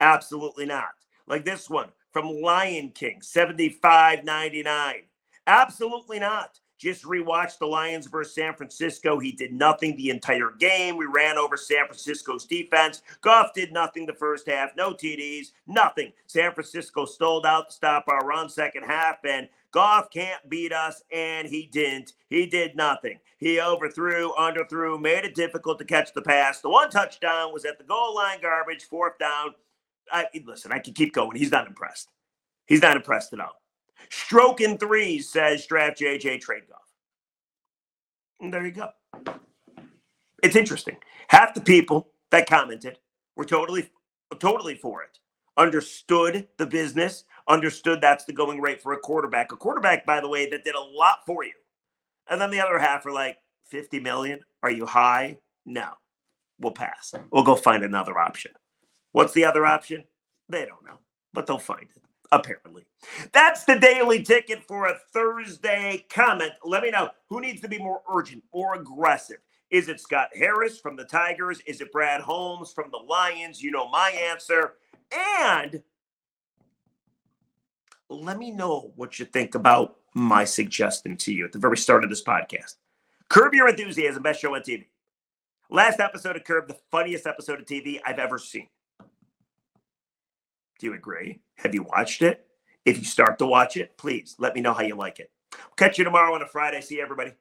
absolutely 0.00 0.66
not. 0.66 0.90
Like 1.26 1.44
this 1.44 1.70
one 1.70 1.90
from 2.12 2.26
Lion 2.26 2.90
King, 2.90 3.20
75.99. 3.20 4.94
Absolutely 5.46 6.18
not. 6.18 6.58
Just 6.80 7.04
rewatched 7.04 7.58
the 7.58 7.66
Lions 7.66 8.06
versus 8.06 8.34
San 8.34 8.54
Francisco. 8.54 9.18
He 9.18 9.32
did 9.32 9.52
nothing 9.52 9.96
the 9.96 10.08
entire 10.08 10.50
game. 10.58 10.96
We 10.96 11.04
ran 11.04 11.36
over 11.36 11.58
San 11.58 11.84
Francisco's 11.84 12.46
defense. 12.46 13.02
Goff 13.20 13.52
did 13.52 13.70
nothing 13.70 14.06
the 14.06 14.14
first 14.14 14.48
half. 14.48 14.74
No 14.76 14.94
TDs, 14.94 15.48
nothing. 15.66 16.10
San 16.26 16.54
Francisco 16.54 17.04
stalled 17.04 17.44
out 17.44 17.68
to 17.68 17.74
stop 17.74 18.06
our 18.08 18.24
run 18.26 18.48
second 18.48 18.84
half, 18.84 19.18
and 19.26 19.46
Goff 19.72 20.10
can't 20.10 20.48
beat 20.48 20.72
us, 20.72 21.02
and 21.12 21.46
he 21.46 21.66
didn't. 21.66 22.14
He 22.30 22.46
did 22.46 22.74
nothing. 22.76 23.18
He 23.36 23.60
overthrew, 23.60 24.32
underthrew, 24.38 24.98
made 24.98 25.26
it 25.26 25.34
difficult 25.34 25.78
to 25.80 25.84
catch 25.84 26.14
the 26.14 26.22
pass. 26.22 26.62
The 26.62 26.70
one 26.70 26.88
touchdown 26.88 27.52
was 27.52 27.66
at 27.66 27.76
the 27.76 27.84
goal 27.84 28.14
line 28.14 28.40
garbage, 28.40 28.84
fourth 28.84 29.18
down. 29.18 29.50
I, 30.10 30.26
listen, 30.46 30.72
I 30.72 30.78
can 30.78 30.94
keep 30.94 31.12
going. 31.12 31.36
He's 31.36 31.52
not 31.52 31.66
impressed. 31.66 32.08
He's 32.66 32.80
not 32.80 32.96
impressed 32.96 33.34
at 33.34 33.40
all. 33.40 33.59
Stroking 34.08 34.78
threes 34.78 35.28
says 35.28 35.66
draft 35.66 36.00
JJ 36.00 36.40
trade 36.40 36.62
Goff. 36.68 36.78
And 38.40 38.52
there 38.52 38.64
you 38.64 38.72
go. 38.72 38.88
It's 40.42 40.56
interesting. 40.56 40.96
Half 41.28 41.54
the 41.54 41.60
people 41.60 42.08
that 42.30 42.48
commented 42.48 42.98
were 43.36 43.44
totally, 43.44 43.90
totally 44.38 44.74
for 44.74 45.02
it. 45.02 45.18
Understood 45.56 46.48
the 46.56 46.66
business, 46.66 47.24
understood 47.48 48.00
that's 48.00 48.24
the 48.24 48.32
going 48.32 48.60
rate 48.60 48.80
for 48.80 48.94
a 48.94 48.98
quarterback. 48.98 49.52
A 49.52 49.56
quarterback, 49.56 50.06
by 50.06 50.20
the 50.20 50.28
way, 50.28 50.48
that 50.48 50.64
did 50.64 50.74
a 50.74 50.80
lot 50.80 51.18
for 51.26 51.44
you. 51.44 51.52
And 52.28 52.40
then 52.40 52.50
the 52.50 52.60
other 52.60 52.78
half 52.78 53.04
are 53.04 53.12
like, 53.12 53.36
50 53.66 54.00
million? 54.00 54.40
Are 54.62 54.70
you 54.70 54.86
high? 54.86 55.38
No. 55.66 55.90
We'll 56.58 56.72
pass. 56.72 57.14
We'll 57.30 57.44
go 57.44 57.56
find 57.56 57.84
another 57.84 58.18
option. 58.18 58.52
What's 59.12 59.32
the 59.32 59.44
other 59.44 59.64
option? 59.64 60.04
They 60.48 60.66
don't 60.66 60.84
know, 60.84 60.98
but 61.32 61.46
they'll 61.46 61.58
find 61.58 61.86
it 61.94 62.02
apparently. 62.32 62.84
That's 63.32 63.64
the 63.64 63.78
daily 63.78 64.22
ticket 64.22 64.62
for 64.64 64.86
a 64.86 64.98
Thursday 65.12 66.04
comment. 66.10 66.52
Let 66.64 66.82
me 66.82 66.90
know 66.90 67.10
who 67.28 67.40
needs 67.40 67.60
to 67.62 67.68
be 67.68 67.78
more 67.78 68.02
urgent, 68.10 68.42
more 68.54 68.74
aggressive. 68.74 69.38
Is 69.70 69.88
it 69.88 70.00
Scott 70.00 70.28
Harris 70.34 70.80
from 70.80 70.96
the 70.96 71.04
Tigers? 71.04 71.60
Is 71.66 71.80
it 71.80 71.92
Brad 71.92 72.20
Holmes 72.20 72.72
from 72.72 72.90
the 72.90 72.98
Lions? 72.98 73.62
You 73.62 73.70
know 73.70 73.88
my 73.88 74.10
answer. 74.10 74.74
And 75.46 75.82
let 78.08 78.38
me 78.38 78.50
know 78.50 78.92
what 78.96 79.18
you 79.18 79.24
think 79.24 79.54
about 79.54 79.96
my 80.14 80.44
suggestion 80.44 81.16
to 81.16 81.32
you 81.32 81.44
at 81.44 81.52
the 81.52 81.58
very 81.58 81.76
start 81.76 82.02
of 82.02 82.10
this 82.10 82.24
podcast. 82.24 82.76
Curb 83.28 83.54
Your 83.54 83.68
Enthusiasm, 83.68 84.24
best 84.24 84.40
show 84.40 84.54
on 84.56 84.62
TV. 84.62 84.86
Last 85.70 86.00
episode 86.00 86.34
of 86.34 86.42
Curb, 86.42 86.66
the 86.66 86.76
funniest 86.90 87.28
episode 87.28 87.60
of 87.60 87.66
TV 87.66 88.00
I've 88.04 88.18
ever 88.18 88.38
seen. 88.38 88.66
Do 90.80 90.86
you 90.86 90.94
agree? 90.94 91.40
Have 91.56 91.74
you 91.74 91.82
watched 91.82 92.22
it? 92.22 92.46
If 92.86 92.96
you 92.98 93.04
start 93.04 93.38
to 93.38 93.46
watch 93.46 93.76
it, 93.76 93.98
please 93.98 94.34
let 94.38 94.54
me 94.54 94.62
know 94.62 94.72
how 94.72 94.82
you 94.82 94.94
like 94.94 95.20
it. 95.20 95.30
catch 95.76 95.98
you 95.98 96.04
tomorrow 96.04 96.34
on 96.34 96.40
a 96.40 96.46
Friday. 96.46 96.80
See 96.80 96.96
you, 96.96 97.02
everybody. 97.02 97.28